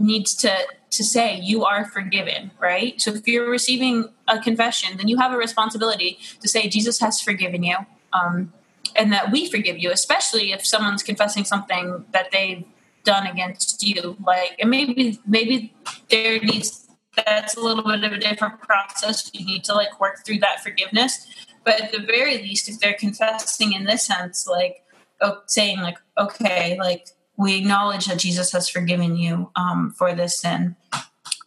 needs 0.00 0.34
to 0.42 0.52
to 0.90 1.04
say 1.04 1.38
you 1.38 1.64
are 1.64 1.84
forgiven 1.84 2.50
right? 2.58 3.00
So 3.00 3.12
if 3.12 3.28
you're 3.28 3.48
receiving 3.48 4.08
a 4.26 4.40
confession 4.40 4.96
then 4.96 5.06
you 5.06 5.16
have 5.18 5.32
a 5.32 5.36
responsibility 5.36 6.18
to 6.40 6.48
say 6.48 6.68
jesus 6.68 6.98
has 6.98 7.20
forgiven 7.20 7.62
you 7.62 7.76
um, 8.12 8.52
and 8.96 9.12
that 9.12 9.30
we 9.30 9.48
forgive 9.48 9.78
you 9.78 9.92
especially 9.92 10.50
if 10.50 10.66
someone's 10.66 11.04
confessing 11.04 11.44
something 11.44 12.04
that 12.10 12.32
they've 12.32 12.64
done 13.04 13.26
against 13.26 13.82
you. 13.82 14.16
Like 14.24 14.56
and 14.58 14.70
maybe 14.70 15.18
maybe 15.26 15.74
there 16.10 16.40
needs 16.40 16.79
that's 17.16 17.56
a 17.56 17.60
little 17.60 17.84
bit 17.84 18.04
of 18.04 18.12
a 18.12 18.18
different 18.18 18.60
process. 18.60 19.30
You 19.32 19.44
need 19.44 19.64
to 19.64 19.74
like 19.74 20.00
work 20.00 20.24
through 20.24 20.38
that 20.40 20.62
forgiveness. 20.62 21.26
But 21.64 21.80
at 21.80 21.92
the 21.92 22.00
very 22.00 22.38
least, 22.38 22.68
if 22.68 22.78
they're 22.78 22.94
confessing 22.94 23.72
in 23.72 23.84
this 23.84 24.06
sense, 24.06 24.46
like 24.46 24.84
saying 25.46 25.80
like, 25.80 25.98
okay, 26.18 26.78
like 26.78 27.08
we 27.36 27.58
acknowledge 27.58 28.06
that 28.06 28.18
Jesus 28.18 28.52
has 28.52 28.68
forgiven 28.68 29.16
you 29.16 29.50
um, 29.56 29.94
for 29.96 30.14
this 30.14 30.38
sin. 30.38 30.76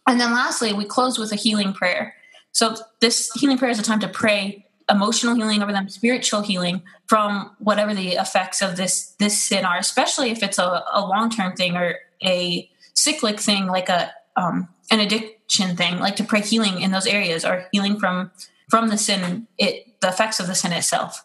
And 0.06 0.20
then 0.20 0.32
lastly, 0.32 0.72
we 0.72 0.84
close 0.84 1.18
with 1.18 1.32
a 1.32 1.36
healing 1.36 1.72
prayer. 1.72 2.14
So 2.52 2.76
this 3.00 3.32
healing 3.34 3.58
prayer 3.58 3.70
is 3.70 3.78
a 3.78 3.82
time 3.82 4.00
to 4.00 4.08
pray 4.08 4.66
emotional 4.90 5.34
healing 5.34 5.62
over 5.62 5.72
them, 5.72 5.88
spiritual 5.88 6.42
healing 6.42 6.82
from 7.06 7.50
whatever 7.58 7.94
the 7.94 8.12
effects 8.12 8.60
of 8.60 8.76
this 8.76 9.14
this 9.18 9.40
sin 9.40 9.64
are, 9.64 9.78
especially 9.78 10.30
if 10.30 10.42
it's 10.42 10.58
a, 10.58 10.84
a 10.92 11.00
long 11.00 11.30
term 11.30 11.54
thing 11.54 11.76
or 11.76 11.96
a 12.22 12.70
cyclic 12.92 13.40
thing 13.40 13.66
like 13.66 13.88
a 13.88 14.12
um, 14.36 14.68
an 14.90 15.00
addiction 15.00 15.76
thing, 15.76 15.98
like 15.98 16.16
to 16.16 16.24
pray 16.24 16.40
healing 16.40 16.80
in 16.80 16.90
those 16.90 17.06
areas 17.06 17.44
or 17.44 17.66
healing 17.72 17.98
from 17.98 18.30
from 18.70 18.88
the 18.88 18.98
sin, 18.98 19.46
it 19.58 20.00
the 20.00 20.08
effects 20.08 20.40
of 20.40 20.46
the 20.46 20.54
sin 20.54 20.72
itself. 20.72 21.24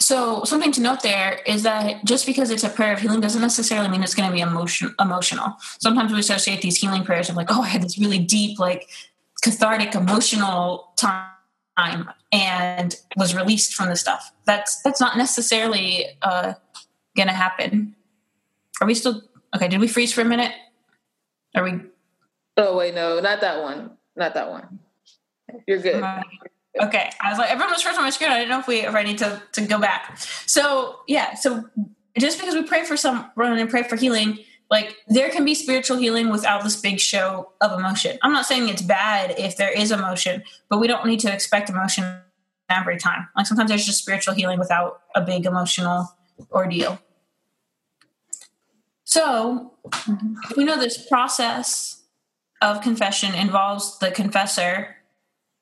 So 0.00 0.42
something 0.44 0.72
to 0.72 0.80
note 0.80 1.02
there 1.02 1.40
is 1.46 1.62
that 1.62 2.04
just 2.04 2.26
because 2.26 2.50
it's 2.50 2.64
a 2.64 2.68
prayer 2.68 2.92
of 2.92 2.98
healing 2.98 3.20
doesn't 3.20 3.40
necessarily 3.40 3.88
mean 3.88 4.02
it's 4.02 4.16
going 4.16 4.28
to 4.28 4.34
be 4.34 4.40
emotion 4.40 4.94
emotional. 5.00 5.54
Sometimes 5.80 6.12
we 6.12 6.18
associate 6.18 6.60
these 6.60 6.76
healing 6.76 7.04
prayers 7.04 7.30
of 7.30 7.36
like, 7.36 7.48
oh, 7.50 7.62
I 7.62 7.68
had 7.68 7.82
this 7.82 7.98
really 7.98 8.18
deep, 8.18 8.58
like 8.58 8.88
cathartic, 9.42 9.94
emotional 9.94 10.92
time 10.96 12.08
and 12.32 12.96
was 13.16 13.34
released 13.34 13.74
from 13.74 13.88
the 13.88 13.96
stuff. 13.96 14.32
That's 14.44 14.82
that's 14.82 15.00
not 15.00 15.16
necessarily 15.16 16.06
uh, 16.22 16.54
going 17.16 17.28
to 17.28 17.34
happen. 17.34 17.94
Are 18.80 18.86
we 18.86 18.94
still 18.94 19.22
okay? 19.54 19.68
Did 19.68 19.80
we 19.80 19.88
freeze 19.88 20.12
for 20.12 20.22
a 20.22 20.24
minute? 20.24 20.52
Are 21.54 21.64
we? 21.64 21.80
Oh 22.56 22.76
wait, 22.76 22.94
no, 22.94 23.20
not 23.20 23.40
that 23.40 23.62
one. 23.62 23.92
Not 24.16 24.34
that 24.34 24.50
one. 24.50 24.78
You're 25.66 25.78
good. 25.78 26.02
Okay, 26.80 27.10
I 27.20 27.30
was 27.30 27.38
like, 27.38 27.50
everyone 27.50 27.72
was 27.72 27.82
first 27.82 27.98
on 27.98 28.04
my 28.04 28.10
screen. 28.10 28.30
I 28.30 28.38
didn't 28.38 28.50
know 28.50 28.60
if 28.60 28.66
we 28.66 28.80
if 28.80 28.94
I 28.94 29.02
need 29.02 29.18
to 29.18 29.42
to 29.52 29.62
go 29.62 29.78
back. 29.78 30.18
So 30.46 31.00
yeah, 31.06 31.34
so 31.34 31.64
just 32.18 32.38
because 32.38 32.54
we 32.54 32.62
pray 32.62 32.84
for 32.84 32.96
someone 32.96 33.30
and 33.36 33.70
pray 33.70 33.82
for 33.82 33.96
healing, 33.96 34.38
like 34.70 34.96
there 35.08 35.28
can 35.28 35.44
be 35.44 35.54
spiritual 35.54 35.98
healing 35.98 36.30
without 36.30 36.64
this 36.64 36.80
big 36.80 36.98
show 36.98 37.52
of 37.60 37.78
emotion. 37.78 38.18
I'm 38.22 38.32
not 38.32 38.46
saying 38.46 38.68
it's 38.68 38.82
bad 38.82 39.34
if 39.38 39.56
there 39.56 39.70
is 39.70 39.90
emotion, 39.90 40.42
but 40.70 40.78
we 40.78 40.86
don't 40.86 41.06
need 41.06 41.20
to 41.20 41.32
expect 41.32 41.68
emotion 41.68 42.20
every 42.70 42.96
time. 42.96 43.28
Like 43.36 43.46
sometimes 43.46 43.68
there's 43.68 43.84
just 43.84 43.98
spiritual 43.98 44.34
healing 44.34 44.58
without 44.58 45.02
a 45.14 45.20
big 45.20 45.44
emotional 45.44 46.08
ordeal. 46.50 46.98
So 49.12 49.74
we 50.56 50.64
know 50.64 50.78
this 50.78 51.06
process 51.06 52.02
of 52.62 52.80
confession 52.80 53.34
involves 53.34 53.98
the 53.98 54.10
confessor 54.10 54.96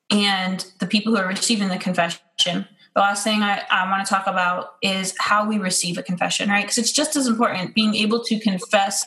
and 0.09 0.65
the 0.79 0.87
people 0.87 1.13
who 1.13 1.21
are 1.21 1.27
receiving 1.27 1.67
the 1.67 1.77
confession. 1.77 2.65
The 2.95 3.01
last 3.01 3.25
thing 3.25 3.41
I, 3.41 3.63
I 3.69 3.91
want 3.91 4.07
to 4.07 4.09
talk 4.09 4.25
about 4.25 4.75
is 4.81 5.13
how 5.19 5.45
we 5.45 5.57
receive 5.57 5.97
a 5.97 6.01
confession, 6.03 6.47
right? 6.47 6.61
Because 6.61 6.77
it's 6.77 6.93
just 6.93 7.17
as 7.17 7.27
important 7.27 7.75
being 7.75 7.93
able 7.93 8.23
to 8.23 8.39
confess 8.39 9.05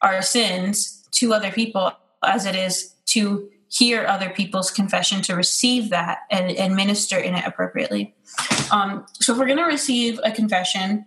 our 0.00 0.22
sins 0.22 1.04
to 1.14 1.34
other 1.34 1.50
people 1.50 1.90
as 2.24 2.46
it 2.46 2.54
is 2.54 2.94
to 3.06 3.48
hear 3.68 4.06
other 4.06 4.30
people's 4.30 4.70
confession, 4.70 5.22
to 5.22 5.34
receive 5.34 5.90
that 5.90 6.18
and, 6.30 6.76
minister 6.76 7.18
in 7.18 7.34
it 7.34 7.44
appropriately. 7.44 8.14
Um, 8.70 9.06
so 9.14 9.32
if 9.32 9.40
we're 9.40 9.46
going 9.46 9.58
to 9.58 9.64
receive 9.64 10.20
a 10.22 10.30
confession, 10.30 11.06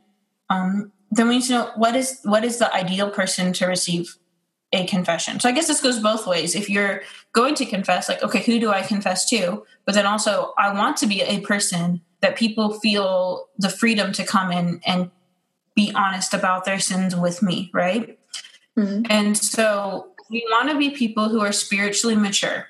um, 0.49 0.91
then 1.15 1.27
we 1.27 1.37
need 1.37 1.45
to 1.45 1.53
know 1.53 1.71
what 1.75 1.95
is 1.95 2.19
what 2.23 2.43
is 2.43 2.59
the 2.59 2.73
ideal 2.73 3.09
person 3.09 3.53
to 3.53 3.65
receive 3.65 4.17
a 4.73 4.85
confession. 4.85 5.39
So 5.39 5.47
I 5.47 5.51
guess 5.51 5.67
this 5.67 5.81
goes 5.81 5.99
both 5.99 6.27
ways. 6.27 6.55
If 6.55 6.69
you're 6.69 7.01
going 7.33 7.55
to 7.55 7.65
confess, 7.65 8.09
like, 8.09 8.23
okay, 8.23 8.41
who 8.41 8.59
do 8.59 8.71
I 8.71 8.81
confess 8.81 9.29
to? 9.29 9.63
But 9.85 9.95
then 9.95 10.05
also, 10.05 10.53
I 10.57 10.73
want 10.73 10.97
to 10.97 11.07
be 11.07 11.21
a 11.21 11.39
person 11.41 12.01
that 12.21 12.35
people 12.35 12.79
feel 12.79 13.47
the 13.57 13.69
freedom 13.69 14.11
to 14.13 14.25
come 14.25 14.51
in 14.51 14.81
and 14.85 15.11
be 15.75 15.91
honest 15.93 16.33
about 16.33 16.65
their 16.65 16.79
sins 16.79 17.15
with 17.15 17.41
me, 17.41 17.69
right? 17.73 18.17
Mm-hmm. 18.77 19.03
And 19.09 19.37
so 19.37 20.07
we 20.29 20.45
want 20.49 20.69
to 20.69 20.77
be 20.77 20.89
people 20.89 21.29
who 21.29 21.39
are 21.41 21.51
spiritually 21.51 22.15
mature. 22.15 22.67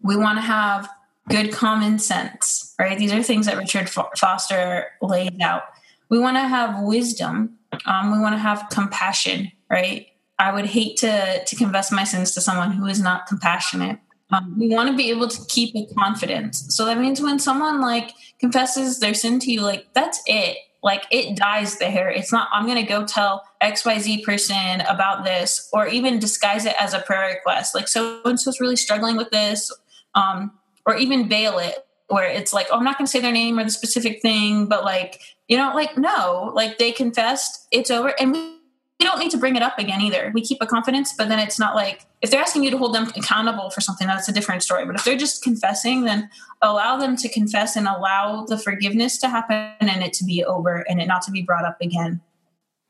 We 0.00 0.16
want 0.16 0.38
to 0.38 0.42
have 0.42 0.88
good 1.28 1.52
common 1.52 1.98
sense, 1.98 2.74
right? 2.78 2.98
These 2.98 3.12
are 3.12 3.22
things 3.22 3.46
that 3.46 3.58
Richard 3.58 3.90
Foster 3.90 4.86
laid 5.02 5.40
out. 5.42 5.64
We 6.08 6.18
want 6.18 6.36
to 6.36 6.48
have 6.48 6.82
wisdom. 6.82 7.57
Um, 7.86 8.12
we 8.12 8.18
want 8.18 8.34
to 8.34 8.38
have 8.38 8.66
compassion, 8.70 9.52
right? 9.70 10.06
I 10.38 10.52
would 10.52 10.66
hate 10.66 10.98
to 10.98 11.44
to 11.44 11.56
confess 11.56 11.90
my 11.90 12.04
sins 12.04 12.32
to 12.34 12.40
someone 12.40 12.72
who 12.72 12.86
is 12.86 13.00
not 13.00 13.26
compassionate. 13.26 13.98
Um, 14.30 14.56
we 14.58 14.68
want 14.68 14.90
to 14.90 14.96
be 14.96 15.10
able 15.10 15.28
to 15.28 15.44
keep 15.48 15.74
a 15.74 15.86
confidence. 15.94 16.74
So 16.74 16.84
that 16.84 16.98
means 16.98 17.20
when 17.20 17.38
someone 17.38 17.80
like 17.80 18.12
confesses 18.40 19.00
their 19.00 19.14
sin 19.14 19.40
to 19.40 19.50
you, 19.50 19.62
like 19.62 19.92
that's 19.94 20.20
it. 20.26 20.58
Like 20.82 21.06
it 21.10 21.36
dies 21.36 21.78
there. 21.78 22.08
It's 22.10 22.30
not, 22.30 22.48
I'm 22.52 22.66
going 22.66 22.76
to 22.76 22.88
go 22.88 23.04
tell 23.04 23.42
XYZ 23.62 24.22
person 24.22 24.82
about 24.82 25.24
this 25.24 25.68
or 25.72 25.88
even 25.88 26.18
disguise 26.18 26.66
it 26.66 26.74
as 26.78 26.94
a 26.94 27.00
prayer 27.00 27.34
request. 27.34 27.74
Like 27.74 27.88
so 27.88 28.20
and 28.24 28.38
so's 28.38 28.60
really 28.60 28.76
struggling 28.76 29.16
with 29.16 29.30
this. 29.30 29.72
Um, 30.14 30.52
or 30.86 30.96
even 30.96 31.28
veil 31.28 31.58
it 31.58 31.76
where 32.08 32.26
it's 32.26 32.54
like, 32.54 32.68
oh, 32.70 32.78
I'm 32.78 32.84
not 32.84 32.96
going 32.96 33.06
to 33.06 33.10
say 33.10 33.20
their 33.20 33.32
name 33.32 33.58
or 33.58 33.64
the 33.64 33.70
specific 33.70 34.22
thing, 34.22 34.66
but 34.66 34.84
like, 34.84 35.20
you 35.48 35.56
know, 35.56 35.72
like, 35.74 35.96
no, 35.96 36.52
like 36.54 36.78
they 36.78 36.92
confessed, 36.92 37.66
it's 37.70 37.90
over. 37.90 38.14
And 38.20 38.32
we 38.32 38.58
we 38.98 39.06
don't 39.06 39.20
need 39.20 39.30
to 39.30 39.38
bring 39.38 39.54
it 39.54 39.62
up 39.62 39.78
again 39.78 40.00
either. 40.00 40.32
We 40.34 40.40
keep 40.40 40.58
a 40.60 40.66
confidence, 40.66 41.12
but 41.16 41.28
then 41.28 41.38
it's 41.38 41.58
not 41.58 41.76
like 41.76 42.04
if 42.20 42.30
they're 42.30 42.40
asking 42.40 42.64
you 42.64 42.70
to 42.72 42.78
hold 42.78 42.94
them 42.94 43.08
accountable 43.16 43.70
for 43.70 43.80
something, 43.80 44.08
that's 44.08 44.28
a 44.28 44.32
different 44.32 44.64
story. 44.64 44.84
But 44.84 44.96
if 44.96 45.04
they're 45.04 45.16
just 45.16 45.42
confessing, 45.42 46.02
then 46.02 46.28
allow 46.62 46.96
them 46.96 47.16
to 47.18 47.28
confess 47.28 47.76
and 47.76 47.86
allow 47.86 48.44
the 48.44 48.58
forgiveness 48.58 49.18
to 49.18 49.28
happen 49.28 49.72
and 49.80 50.02
it 50.02 50.12
to 50.14 50.24
be 50.24 50.44
over 50.44 50.84
and 50.88 51.00
it 51.00 51.06
not 51.06 51.22
to 51.22 51.30
be 51.30 51.42
brought 51.42 51.64
up 51.64 51.80
again. 51.80 52.20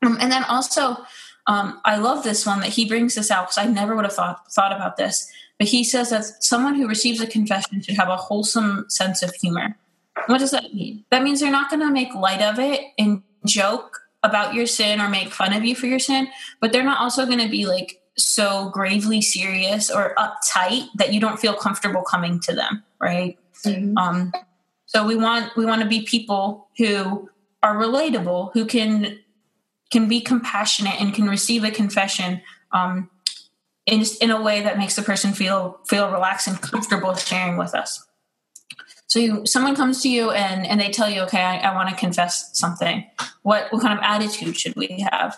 Um, 0.01 0.17
and 0.19 0.31
then 0.31 0.43
also, 0.45 0.97
um, 1.45 1.79
I 1.85 1.97
love 1.97 2.23
this 2.23 2.43
one 2.43 2.61
that 2.61 2.69
he 2.69 2.87
brings 2.87 3.13
this 3.13 3.29
out 3.29 3.49
because 3.49 3.59
I 3.59 3.65
never 3.65 3.95
would 3.95 4.05
have 4.05 4.13
thought 4.13 4.51
thought 4.51 4.71
about 4.71 4.97
this. 4.97 5.31
But 5.59 5.67
he 5.67 5.83
says 5.83 6.09
that 6.09 6.25
someone 6.43 6.73
who 6.73 6.87
receives 6.87 7.21
a 7.21 7.27
confession 7.27 7.81
should 7.81 7.97
have 7.97 8.09
a 8.09 8.17
wholesome 8.17 8.85
sense 8.87 9.21
of 9.21 9.31
humor. 9.35 9.77
What 10.27 10.39
does 10.39 10.51
that 10.51 10.73
mean? 10.73 11.05
That 11.11 11.23
means 11.23 11.39
they're 11.39 11.51
not 11.51 11.69
going 11.69 11.81
to 11.81 11.91
make 11.91 12.13
light 12.13 12.41
of 12.41 12.59
it 12.59 12.81
and 12.97 13.23
joke 13.45 13.99
about 14.23 14.53
your 14.53 14.65
sin 14.65 14.99
or 14.99 15.09
make 15.09 15.31
fun 15.31 15.53
of 15.53 15.63
you 15.63 15.75
for 15.75 15.87
your 15.87 15.99
sin, 15.99 16.27
but 16.59 16.71
they're 16.71 16.83
not 16.83 16.99
also 16.99 17.25
going 17.25 17.39
to 17.39 17.47
be 17.47 17.65
like 17.65 18.01
so 18.17 18.69
gravely 18.69 19.21
serious 19.21 19.89
or 19.89 20.13
uptight 20.17 20.87
that 20.95 21.13
you 21.13 21.19
don't 21.19 21.39
feel 21.39 21.53
comfortable 21.53 22.01
coming 22.01 22.39
to 22.41 22.53
them, 22.53 22.83
right? 22.99 23.37
Mm-hmm. 23.65 23.97
Um, 23.97 24.33
so 24.85 25.05
we 25.05 25.15
want 25.15 25.55
we 25.55 25.65
want 25.65 25.81
to 25.81 25.87
be 25.87 26.01
people 26.01 26.67
who 26.77 27.29
are 27.63 27.75
relatable, 27.75 28.51
who 28.53 28.65
can 28.65 29.19
can 29.91 30.07
be 30.07 30.21
compassionate 30.21 30.99
and 30.99 31.13
can 31.13 31.27
receive 31.27 31.63
a 31.63 31.71
confession 31.71 32.41
um, 32.71 33.09
in 33.85 34.03
in 34.21 34.31
a 34.31 34.41
way 34.41 34.61
that 34.61 34.77
makes 34.77 34.95
the 34.95 35.01
person 35.01 35.33
feel 35.33 35.79
feel 35.87 36.11
relaxed 36.11 36.47
and 36.47 36.61
comfortable 36.61 37.15
sharing 37.15 37.57
with 37.57 37.73
us. 37.73 38.05
So 39.09 39.17
you, 39.17 39.45
someone 39.47 39.75
comes 39.75 40.03
to 40.03 40.09
you 40.09 40.29
and, 40.29 40.67
and 40.67 40.79
they 40.79 40.91
tell 40.91 41.09
you, 41.09 41.21
okay, 41.21 41.41
I, 41.41 41.57
I 41.57 41.75
want 41.75 41.89
to 41.89 41.95
confess 41.95 42.55
something. 42.57 43.05
What, 43.41 43.65
what 43.71 43.81
kind 43.81 43.97
of 43.97 44.03
attitude 44.03 44.55
should 44.55 44.75
we 44.75 45.03
have? 45.11 45.35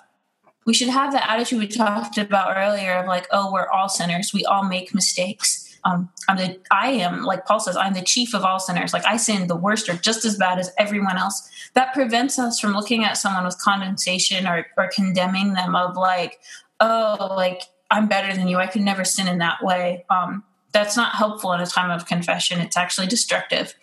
We 0.66 0.74
should 0.74 0.90
have 0.90 1.14
the 1.14 1.32
attitude 1.32 1.60
we 1.60 1.68
talked 1.68 2.18
about 2.18 2.58
earlier 2.58 2.96
of 2.96 3.08
like, 3.08 3.28
oh, 3.32 3.52
we're 3.52 3.70
all 3.70 3.88
sinners. 3.88 4.34
We 4.34 4.44
all 4.44 4.66
make 4.66 4.94
mistakes. 4.94 5.80
Um, 5.86 6.10
I'm 6.28 6.36
the, 6.36 6.60
I 6.70 6.90
am, 6.90 7.24
like 7.24 7.46
Paul 7.46 7.62
says, 7.62 7.78
I'm 7.78 7.94
the 7.94 8.02
chief 8.02 8.36
of 8.36 8.44
all 8.44 8.60
sinners. 8.60 8.92
Like 8.92 9.06
I 9.06 9.16
sin 9.16 9.48
the 9.48 9.56
worst 9.56 9.88
or 9.88 9.94
just 9.94 10.26
as 10.26 10.36
bad 10.36 10.60
as 10.60 10.70
everyone 10.78 11.18
else. 11.18 11.50
That 11.74 11.94
prevents 11.94 12.38
us 12.38 12.60
from 12.60 12.74
looking 12.74 13.06
at 13.06 13.18
someone 13.18 13.46
with 13.46 13.58
condensation 13.58 14.48
or, 14.48 14.68
or 14.78 14.90
condemning 14.94 15.54
them 15.54 15.78
of 15.78 15.96
like, 15.96 16.40
oh, 16.82 17.34
like 17.38 17.62
I'm 17.90 18.10
better 18.10 18.36
than 18.36 18.50
you. 18.50 18.58
I 18.58 18.68
could 18.68 18.82
never 18.82 19.06
sin 19.06 19.30
in 19.30 19.38
that 19.38 19.64
way. 19.64 20.06
Um, 20.10 20.44
that's 20.72 20.96
not 20.96 21.16
helpful 21.16 21.54
in 21.54 21.62
a 21.62 21.66
time 21.66 21.92
of 21.92 22.06
confession. 22.06 22.60
It's 22.60 22.78
actually 22.78 23.08
destructive. 23.08 23.76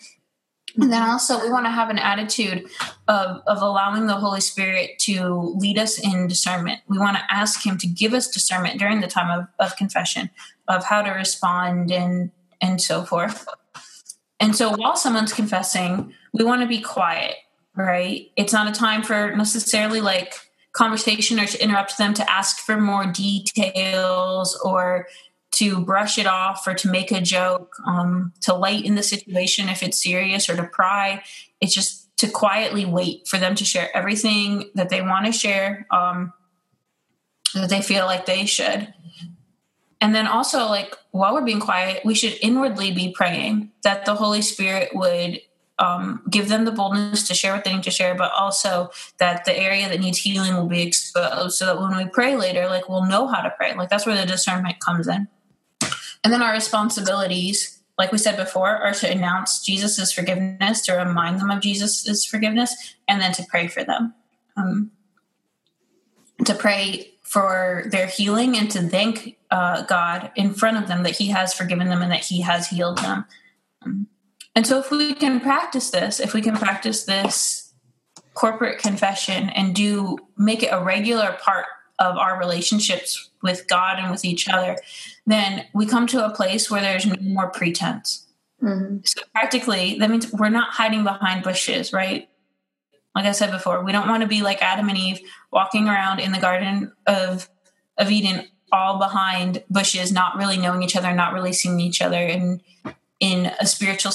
And 0.77 0.92
then 0.92 1.03
also, 1.03 1.42
we 1.42 1.51
want 1.51 1.66
to 1.66 1.70
have 1.70 1.90
an 1.90 1.98
attitude 1.98 2.68
of, 3.09 3.42
of 3.46 3.62
allowing 3.62 4.07
the 4.07 4.14
Holy 4.14 4.40
Spirit 4.40 4.98
to 5.01 5.55
lead 5.57 5.79
us 5.79 5.98
in 5.98 6.29
discernment. 6.29 6.81
We 6.88 6.98
want 6.98 7.16
to 7.16 7.24
ask 7.31 7.64
Him 7.64 7.79
to 7.79 7.87
give 7.87 8.14
us 8.14 8.29
discernment 8.29 8.79
during 8.79 9.01
the 9.01 9.09
time 9.09 9.40
of, 9.40 9.48
of 9.59 9.77
confession, 9.77 10.31
of 10.68 10.85
how 10.85 11.03
to 11.03 11.11
respond 11.11 11.90
and, 11.90 12.31
and 12.61 12.81
so 12.81 13.03
forth. 13.03 13.48
And 14.40 14.55
so, 14.55 14.77
while 14.77 14.96
someone's 14.96 15.33
confessing, 15.33 16.12
we 16.33 16.44
want 16.44 16.61
to 16.62 16.68
be 16.68 16.81
quiet, 16.81 17.37
right? 17.74 18.31
It's 18.37 18.53
not 18.53 18.68
a 18.68 18.79
time 18.79 19.03
for 19.03 19.35
necessarily 19.35 20.01
like 20.01 20.35
conversation 20.72 21.40
or 21.40 21.46
to 21.46 21.62
interrupt 21.62 21.98
them 21.98 22.14
to 22.14 22.31
ask 22.31 22.59
for 22.59 22.81
more 22.81 23.07
details 23.07 24.57
or 24.64 25.09
to 25.52 25.84
brush 25.84 26.18
it 26.18 26.26
off 26.26 26.66
or 26.66 26.74
to 26.74 26.90
make 26.90 27.11
a 27.11 27.20
joke, 27.20 27.74
um, 27.87 28.32
to 28.42 28.54
lighten 28.54 28.94
the 28.94 29.02
situation 29.02 29.68
if 29.68 29.82
it's 29.82 30.02
serious 30.02 30.48
or 30.48 30.56
to 30.56 30.64
pry. 30.64 31.22
It's 31.61 31.74
just 31.74 32.16
to 32.18 32.28
quietly 32.28 32.84
wait 32.84 33.26
for 33.26 33.38
them 33.38 33.54
to 33.54 33.64
share 33.64 33.94
everything 33.96 34.70
that 34.74 34.88
they 34.88 35.00
want 35.00 35.26
to 35.26 35.32
share, 35.32 35.87
um, 35.90 36.32
that 37.54 37.70
they 37.70 37.80
feel 37.80 38.04
like 38.06 38.26
they 38.26 38.44
should. 38.44 38.92
And 40.00 40.14
then 40.14 40.26
also, 40.26 40.66
like, 40.66 40.94
while 41.11 41.34
we're 41.34 41.44
being 41.44 41.61
quiet, 41.61 42.04
we 42.04 42.14
should 42.14 42.37
inwardly 42.40 42.92
be 42.92 43.12
praying 43.12 43.72
that 43.82 44.04
the 44.04 44.14
Holy 44.14 44.42
Spirit 44.42 44.90
would 44.94 45.40
um, 45.80 46.22
give 46.28 46.48
them 46.48 46.64
the 46.64 46.72
boldness 46.72 47.26
to 47.28 47.34
share 47.34 47.52
what 47.52 47.64
they 47.64 47.72
need 47.72 47.84
to 47.84 47.90
share, 47.90 48.14
but 48.14 48.32
also 48.32 48.90
that 49.18 49.44
the 49.44 49.56
area 49.56 49.88
that 49.88 50.00
needs 50.00 50.18
healing 50.18 50.54
will 50.54 50.68
be 50.68 50.82
exposed 50.82 51.56
so 51.56 51.66
that 51.66 51.80
when 51.80 51.96
we 51.96 52.06
pray 52.06 52.37
later, 52.37 52.68
like, 52.68 52.88
we'll 52.88 53.06
know 53.06 53.26
how 53.26 53.40
to 53.40 53.50
pray. 53.56 53.74
Like, 53.74 53.88
that's 53.88 54.06
where 54.06 54.16
the 54.16 54.26
discernment 54.26 54.80
comes 54.80 55.08
in. 55.08 55.28
And 56.24 56.33
then 56.33 56.42
our 56.42 56.52
responsibilities, 56.52 57.81
like 57.96 58.12
we 58.12 58.18
said 58.18 58.37
before, 58.37 58.76
are 58.76 58.94
to 58.94 59.11
announce 59.11 59.64
Jesus' 59.64 60.12
forgiveness, 60.12 60.83
to 60.83 60.94
remind 60.94 61.40
them 61.40 61.50
of 61.50 61.61
Jesus' 61.61 62.24
forgiveness, 62.24 62.96
and 63.07 63.20
then 63.20 63.33
to 63.33 63.44
pray 63.48 63.68
for 63.68 63.85
them. 63.85 64.14
Um, 64.57 64.90
to 66.44 66.54
pray 66.54 67.12
for 67.22 67.85
their 67.90 68.07
healing 68.07 68.57
and 68.57 68.70
to 68.70 68.81
thank 68.83 69.37
uh, 69.50 69.83
God 69.83 70.31
in 70.35 70.54
front 70.54 70.78
of 70.78 70.88
them 70.88 71.02
that 71.02 71.16
He 71.16 71.28
has 71.28 71.52
forgiven 71.52 71.88
them 71.88 72.02
and 72.02 72.11
that 72.11 72.24
He 72.24 72.40
has 72.40 72.68
healed 72.68 72.98
them. 72.98 73.24
Um, 73.83 74.07
and 74.54 74.66
so, 74.66 74.78
if 74.78 74.90
we 74.90 75.14
can 75.14 75.40
practice 75.40 75.90
this, 75.90 76.20
if 76.20 76.35
we 76.35 76.40
can 76.40 76.57
practice 76.57 77.04
this 77.04 77.72
corporate 78.35 78.78
confession 78.78 79.48
and 79.50 79.74
do 79.74 80.16
make 80.37 80.62
it 80.62 80.68
a 80.72 80.83
regular 80.83 81.37
part 81.42 81.66
of 81.98 82.16
our 82.16 82.38
relationships 82.38 83.30
with 83.42 83.66
God 83.68 83.98
and 83.98 84.11
with 84.11 84.24
each 84.24 84.48
other, 84.48 84.76
then 85.26 85.66
we 85.72 85.87
come 85.87 86.06
to 86.08 86.24
a 86.24 86.34
place 86.34 86.70
where 86.70 86.80
there's 86.80 87.06
no 87.06 87.16
more 87.20 87.50
pretense. 87.50 88.26
Mm-hmm. 88.62 88.98
So 89.04 89.22
practically, 89.32 89.98
that 89.98 90.11
means 90.11 90.32
we're 90.32 90.48
not 90.48 90.70
hiding 90.70 91.04
behind 91.04 91.44
bushes, 91.44 91.92
right? 91.92 92.28
Like 93.14 93.26
I 93.26 93.32
said 93.32 93.50
before, 93.50 93.84
we 93.84 93.92
don't 93.92 94.08
want 94.08 94.22
to 94.22 94.28
be 94.28 94.42
like 94.42 94.62
Adam 94.62 94.88
and 94.88 94.98
Eve 94.98 95.20
walking 95.52 95.88
around 95.88 96.20
in 96.20 96.32
the 96.32 96.38
Garden 96.38 96.92
of 97.06 97.48
of 97.96 98.11
Eden, 98.12 98.46
all 98.70 98.98
behind 98.98 99.64
bushes, 99.68 100.12
not 100.12 100.37
really 100.37 100.56
knowing 100.56 100.82
each 100.82 100.94
other, 100.94 101.12
not 101.12 101.32
really 101.32 101.52
seeing 101.52 101.80
each 101.80 102.00
other 102.00 102.18
in 102.18 102.61
in 103.18 103.46
a 103.61 103.66
spiritual 103.66 104.12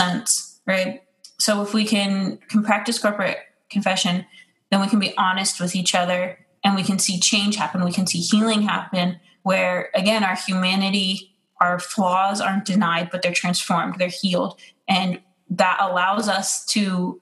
sense, 0.00 0.60
right? 0.66 1.02
So 1.38 1.62
if 1.62 1.74
we 1.74 1.84
can 1.84 2.38
can 2.48 2.64
practice 2.64 2.98
corporate 2.98 3.38
confession, 3.70 4.26
then 4.70 4.80
we 4.80 4.88
can 4.88 4.98
be 4.98 5.16
honest 5.16 5.60
with 5.60 5.76
each 5.76 5.94
other 5.94 6.43
and 6.64 6.74
we 6.74 6.82
can 6.82 6.98
see 6.98 7.20
change 7.20 7.56
happen. 7.56 7.84
We 7.84 7.92
can 7.92 8.06
see 8.06 8.20
healing 8.20 8.62
happen 8.62 9.20
where 9.42 9.90
again 9.94 10.24
our 10.24 10.36
humanity 10.36 11.30
our 11.60 11.78
flaws 11.78 12.40
aren't 12.40 12.64
denied 12.64 13.10
but 13.12 13.22
they're 13.22 13.32
transformed 13.32 13.94
they're 13.98 14.08
healed 14.08 14.58
and 14.88 15.20
that 15.50 15.76
allows 15.80 16.28
us 16.28 16.64
to 16.64 17.20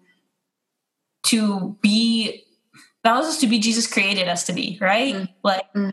to 1.25 1.77
be 1.81 2.45
that 3.03 3.15
allows 3.15 3.27
us 3.27 3.39
to 3.39 3.47
be 3.47 3.59
Jesus 3.59 3.87
created 3.87 4.29
us 4.29 4.47
to 4.47 4.53
be, 4.53 4.79
right? 4.81 5.15
Mm. 5.15 5.29
Like 5.43 5.73
mm. 5.75 5.93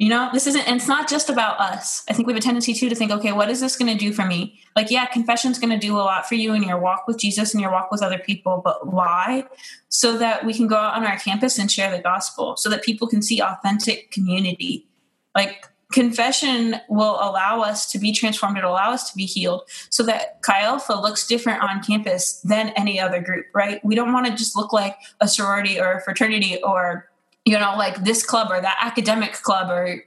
You 0.00 0.08
know, 0.08 0.30
this 0.32 0.46
isn't, 0.46 0.66
and 0.66 0.76
it's 0.76 0.88
not 0.88 1.10
just 1.10 1.28
about 1.28 1.60
us. 1.60 2.04
I 2.08 2.14
think 2.14 2.26
we 2.26 2.32
have 2.32 2.40
a 2.40 2.42
tendency 2.42 2.72
too 2.72 2.88
to 2.88 2.94
think, 2.94 3.10
okay, 3.10 3.32
what 3.32 3.50
is 3.50 3.60
this 3.60 3.76
going 3.76 3.92
to 3.92 4.02
do 4.02 4.14
for 4.14 4.24
me? 4.24 4.58
Like, 4.74 4.90
yeah, 4.90 5.04
confession's 5.04 5.58
going 5.58 5.78
to 5.78 5.78
do 5.78 5.94
a 5.94 6.00
lot 6.00 6.26
for 6.26 6.36
you 6.36 6.54
in 6.54 6.62
your 6.62 6.78
walk 6.78 7.06
with 7.06 7.18
Jesus 7.18 7.52
and 7.52 7.60
your 7.60 7.70
walk 7.70 7.92
with 7.92 8.02
other 8.02 8.18
people, 8.18 8.62
but 8.64 8.90
why? 8.90 9.44
So 9.90 10.16
that 10.16 10.46
we 10.46 10.54
can 10.54 10.68
go 10.68 10.76
out 10.76 10.94
on 10.94 11.04
our 11.04 11.18
campus 11.18 11.58
and 11.58 11.70
share 11.70 11.94
the 11.94 12.02
gospel, 12.02 12.56
so 12.56 12.70
that 12.70 12.82
people 12.82 13.08
can 13.08 13.20
see 13.20 13.42
authentic 13.42 14.10
community. 14.10 14.88
Like, 15.34 15.66
confession 15.92 16.76
will 16.88 17.18
allow 17.20 17.60
us 17.60 17.90
to 17.92 17.98
be 17.98 18.10
transformed, 18.10 18.56
it'll 18.56 18.72
allow 18.72 18.92
us 18.92 19.10
to 19.10 19.16
be 19.18 19.26
healed, 19.26 19.68
so 19.90 20.02
that 20.04 20.40
Chi 20.40 20.62
Alpha 20.62 20.94
looks 20.94 21.26
different 21.26 21.62
on 21.62 21.82
campus 21.82 22.40
than 22.40 22.70
any 22.70 22.98
other 22.98 23.20
group, 23.20 23.44
right? 23.54 23.84
We 23.84 23.96
don't 23.96 24.14
want 24.14 24.24
to 24.28 24.32
just 24.32 24.56
look 24.56 24.72
like 24.72 24.96
a 25.20 25.28
sorority 25.28 25.78
or 25.78 25.92
a 25.92 26.00
fraternity 26.00 26.58
or 26.62 27.09
you 27.50 27.58
know, 27.58 27.74
like 27.76 28.04
this 28.04 28.24
club 28.24 28.48
or 28.52 28.60
that 28.60 28.76
academic 28.80 29.32
club 29.32 29.70
or 29.70 30.04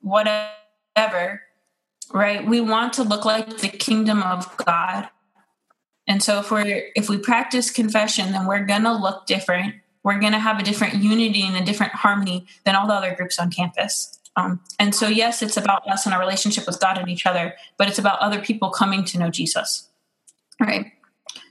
whatever, 0.00 1.40
right? 2.12 2.44
We 2.44 2.60
want 2.60 2.94
to 2.94 3.04
look 3.04 3.24
like 3.24 3.58
the 3.58 3.68
kingdom 3.68 4.24
of 4.24 4.56
God. 4.56 5.08
And 6.08 6.20
so 6.20 6.40
if 6.40 6.50
we're 6.50 6.90
if 6.96 7.08
we 7.08 7.16
practice 7.16 7.70
confession, 7.70 8.32
then 8.32 8.44
we're 8.44 8.64
gonna 8.64 8.92
look 8.92 9.26
different. 9.26 9.76
We're 10.02 10.18
gonna 10.18 10.40
have 10.40 10.58
a 10.58 10.64
different 10.64 10.96
unity 10.96 11.42
and 11.42 11.56
a 11.56 11.64
different 11.64 11.92
harmony 11.92 12.46
than 12.64 12.74
all 12.74 12.88
the 12.88 12.94
other 12.94 13.14
groups 13.14 13.38
on 13.38 13.52
campus. 13.52 14.18
Um, 14.34 14.60
and 14.80 14.92
so, 14.92 15.06
yes, 15.06 15.42
it's 15.42 15.56
about 15.56 15.88
us 15.88 16.06
and 16.06 16.14
our 16.14 16.20
relationship 16.20 16.66
with 16.66 16.80
God 16.80 16.98
and 16.98 17.08
each 17.08 17.24
other, 17.24 17.54
but 17.76 17.88
it's 17.88 17.98
about 18.00 18.18
other 18.18 18.40
people 18.40 18.70
coming 18.70 19.04
to 19.04 19.18
know 19.18 19.30
Jesus. 19.30 19.88
Right. 20.60 20.92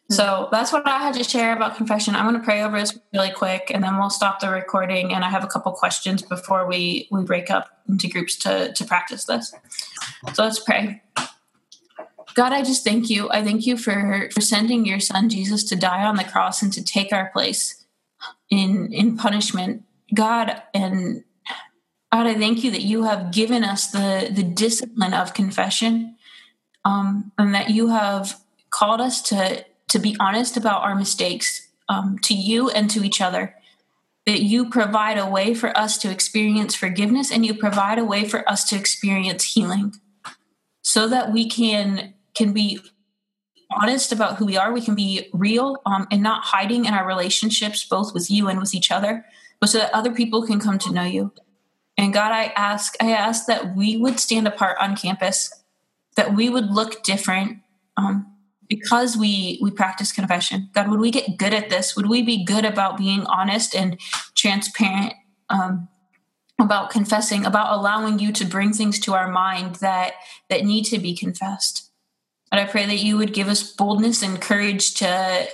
So 0.10 0.50
that's 0.52 0.74
what 0.74 0.88
I 0.88 0.98
had 0.98 1.14
to 1.16 1.24
share 1.24 1.56
about 1.56 1.78
confession. 1.78 2.16
I'm 2.16 2.26
going 2.26 2.40
to 2.40 2.44
pray 2.44 2.64
over 2.64 2.80
this 2.80 2.98
really 3.14 3.32
quick, 3.32 3.70
and 3.72 3.84
then 3.84 4.00
we'll 4.00 4.10
stop 4.10 4.40
the 4.40 4.50
recording. 4.50 5.14
And 5.14 5.24
I 5.24 5.30
have 5.30 5.44
a 5.44 5.48
couple 5.48 5.72
questions 5.74 6.24
before 6.24 6.68
we 6.68 7.08
we 7.12 7.24
break 7.24 7.52
up 7.52 7.70
into 7.88 8.08
groups 8.08 8.36
to 8.38 8.74
to 8.74 8.86
practice 8.86 9.26
this. 9.26 9.54
So 10.34 10.44
let's 10.44 10.60
pray. 10.60 11.04
God, 12.34 12.54
I 12.54 12.64
just 12.64 12.84
thank 12.84 13.10
you. 13.10 13.30
I 13.30 13.44
thank 13.44 13.68
you 13.68 13.78
for 13.78 14.30
for 14.34 14.42
sending 14.42 14.84
your 14.84 15.00
son 15.00 15.30
Jesus 15.30 15.64
to 15.66 15.76
die 15.76 16.04
on 16.04 16.16
the 16.16 16.24
cross 16.24 16.64
and 16.64 16.74
to 16.74 16.84
take 16.84 17.14
our 17.14 17.30
place 17.30 17.86
in 18.50 18.92
in 18.92 19.16
punishment. 19.16 19.84
God 20.12 20.64
and 20.74 21.24
God, 22.12 22.26
I 22.26 22.34
thank 22.34 22.64
you 22.64 22.72
that 22.72 22.82
you 22.82 23.04
have 23.04 23.32
given 23.32 23.64
us 23.64 23.92
the 23.92 24.30
the 24.32 24.44
discipline 24.44 25.14
of 25.14 25.36
confession, 25.36 26.16
um, 26.84 27.32
and 27.38 27.54
that 27.54 27.70
you 27.70 27.90
have 27.90 28.40
called 28.72 29.02
us 29.02 29.22
to 29.24 29.66
to 29.90 30.00
be 30.00 30.16
honest 30.20 30.58
about 30.58 30.84
our 30.84 30.96
mistakes 30.96 31.68
um, 31.90 32.18
to 32.24 32.34
you 32.34 32.70
and 32.70 32.90
to 32.92 33.04
each 33.04 33.22
other. 33.22 33.56
That 34.26 34.44
you 34.44 34.70
provide 34.70 35.18
a 35.18 35.28
way 35.28 35.56
for 35.56 35.76
us 35.76 35.98
to 36.00 36.12
experience 36.12 36.76
forgiveness 36.76 37.32
and 37.32 37.44
you 37.44 37.56
provide 37.56 37.98
a 37.98 38.06
way 38.06 38.26
for 38.26 38.48
us 38.48 38.64
to 38.66 38.76
experience 38.76 39.56
healing 39.56 39.94
so 40.84 41.08
that 41.08 41.32
we 41.32 41.50
can 41.50 42.14
can 42.36 42.54
be 42.54 42.80
honest 43.72 44.12
about 44.12 44.38
who 44.38 44.46
we 44.46 44.58
are 44.58 44.74
we 44.74 44.82
can 44.82 44.96
be 44.96 45.30
real 45.34 45.78
um, 45.86 46.08
and 46.12 46.24
not 46.24 46.44
hiding 46.44 46.86
in 46.86 46.94
our 46.94 47.06
relationships 47.06 47.86
both 47.86 48.14
with 48.14 48.32
you 48.32 48.48
and 48.48 48.60
with 48.60 48.74
each 48.74 48.92
other 48.92 49.26
but 49.60 49.70
so 49.70 49.78
that 49.78 49.94
other 49.94 50.12
people 50.12 50.46
can 50.46 50.60
come 50.60 50.80
to 50.80 50.92
know 50.92 51.04
you 51.04 51.32
and 51.98 52.14
god 52.14 52.32
i 52.32 52.46
ask 52.56 52.96
i 53.02 53.12
ask 53.12 53.46
that 53.46 53.76
we 53.76 53.98
would 53.98 54.20
stand 54.20 54.48
apart 54.48 54.78
on 54.80 54.96
campus 54.96 55.54
that 56.16 56.36
we 56.36 56.50
would 56.50 56.72
look 56.72 57.04
different 57.04 57.60
um, 57.98 58.26
because 58.70 59.18
we 59.18 59.60
we 59.62 59.72
practice 59.72 60.12
confession 60.12 60.70
god 60.74 60.90
would 60.90 61.00
we 61.00 61.12
get 61.12 61.38
good 61.38 61.54
at 61.54 61.70
this? 61.70 61.96
Would 61.96 62.08
we 62.08 62.22
be 62.22 62.46
good 62.46 62.66
about 62.66 62.98
being 62.98 63.26
honest 63.26 63.76
and 63.76 64.00
transparent 64.36 65.14
um, 65.50 65.88
about 66.60 66.90
confessing 66.90 67.46
about 67.46 67.78
allowing 67.78 68.20
you 68.20 68.32
to 68.34 68.46
bring 68.46 68.74
things 68.74 69.00
to 69.00 69.14
our 69.14 69.30
mind 69.30 69.76
that 69.76 70.14
that 70.50 70.64
need 70.64 70.86
to 70.86 71.00
be 71.00 71.16
confessed? 71.16 71.90
And 72.52 72.60
i 72.60 72.66
pray 72.66 72.86
that 72.86 73.00
you 73.00 73.18
would 73.18 73.34
give 73.34 73.48
us 73.48 73.64
boldness 73.74 74.22
and 74.24 74.42
courage 74.42 74.94
to 74.96 75.48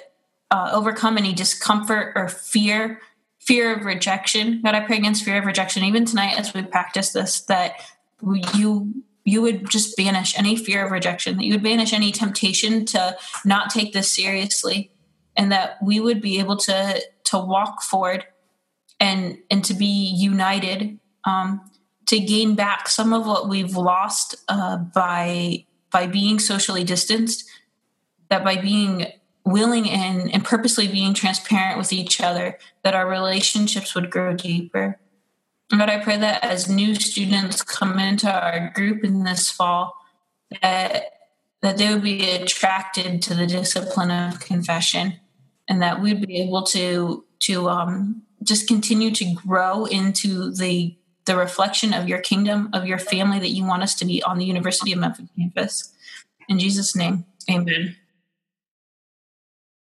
uh, 0.51 0.69
overcome 0.71 1.17
any 1.17 1.33
discomfort 1.33 2.13
or 2.15 2.27
fear 2.27 3.01
fear 3.39 3.75
of 3.75 3.85
rejection. 3.85 4.61
God 4.61 4.75
i 4.75 4.81
pray 4.81 4.97
against 4.97 5.23
fear 5.23 5.39
of 5.39 5.45
rejection 5.45 5.83
even 5.83 6.05
tonight 6.05 6.37
as 6.37 6.53
we 6.53 6.63
practice 6.63 7.11
this 7.11 7.41
that 7.41 7.75
you 8.53 9.03
you 9.25 9.41
would 9.41 9.69
just 9.69 9.97
banish 9.97 10.37
any 10.37 10.55
fear 10.55 10.85
of 10.85 10.91
rejection, 10.91 11.37
that 11.37 11.43
you 11.43 11.53
would 11.53 11.63
banish 11.63 11.91
any 11.91 12.11
temptation 12.11 12.85
to 12.85 13.17
not 13.43 13.71
take 13.71 13.91
this 13.91 14.09
seriously, 14.09 14.91
and 15.35 15.51
that 15.51 15.77
we 15.83 15.99
would 15.99 16.21
be 16.21 16.39
able 16.39 16.55
to 16.55 17.01
to 17.25 17.39
walk 17.39 17.81
forward 17.81 18.25
and 18.99 19.39
and 19.49 19.65
to 19.65 19.73
be 19.73 20.13
united, 20.15 20.99
um, 21.25 21.59
to 22.05 22.19
gain 22.19 22.55
back 22.55 22.87
some 22.87 23.11
of 23.11 23.25
what 23.25 23.49
we've 23.49 23.75
lost 23.75 24.35
uh, 24.47 24.77
by 24.77 25.65
by 25.91 26.05
being 26.05 26.39
socially 26.39 26.83
distanced, 26.83 27.49
that 28.29 28.43
by 28.43 28.55
being 28.57 29.07
willing 29.43 29.89
and, 29.89 30.33
and 30.33 30.43
purposely 30.43 30.87
being 30.87 31.13
transparent 31.13 31.77
with 31.77 31.93
each 31.93 32.19
other, 32.19 32.57
that 32.83 32.95
our 32.95 33.07
relationships 33.07 33.93
would 33.93 34.09
grow 34.09 34.33
deeper 34.33 34.99
God, 35.71 35.89
I 35.89 35.99
pray 35.99 36.17
that 36.17 36.43
as 36.43 36.69
new 36.69 36.95
students 36.95 37.61
come 37.61 37.97
into 37.97 38.31
our 38.31 38.71
group 38.75 39.03
in 39.03 39.23
this 39.23 39.49
fall, 39.49 39.95
that 40.61 41.11
that 41.61 41.77
they 41.77 41.91
would 41.91 42.03
be 42.03 42.29
attracted 42.29 43.23
to 43.23 43.33
the 43.33 43.47
discipline 43.47 44.11
of 44.11 44.39
confession, 44.39 45.19
and 45.67 45.81
that 45.81 46.01
we'd 46.01 46.25
be 46.25 46.41
able 46.41 46.63
to 46.63 47.25
to 47.39 47.69
um, 47.69 48.21
just 48.43 48.67
continue 48.67 49.11
to 49.11 49.33
grow 49.33 49.85
into 49.85 50.51
the 50.51 50.95
the 51.25 51.35
reflection 51.35 51.93
of 51.93 52.07
your 52.07 52.19
kingdom, 52.19 52.69
of 52.73 52.85
your 52.85 52.99
family 52.99 53.39
that 53.39 53.49
you 53.49 53.65
want 53.65 53.81
us 53.81 53.95
to 53.95 54.05
be 54.05 54.21
on 54.21 54.37
the 54.37 54.45
University 54.45 54.91
of 54.91 54.99
Memphis 54.99 55.27
campus. 55.35 55.91
In 56.47 56.59
Jesus' 56.59 56.95
name, 56.95 57.25
Amen. 57.49 57.95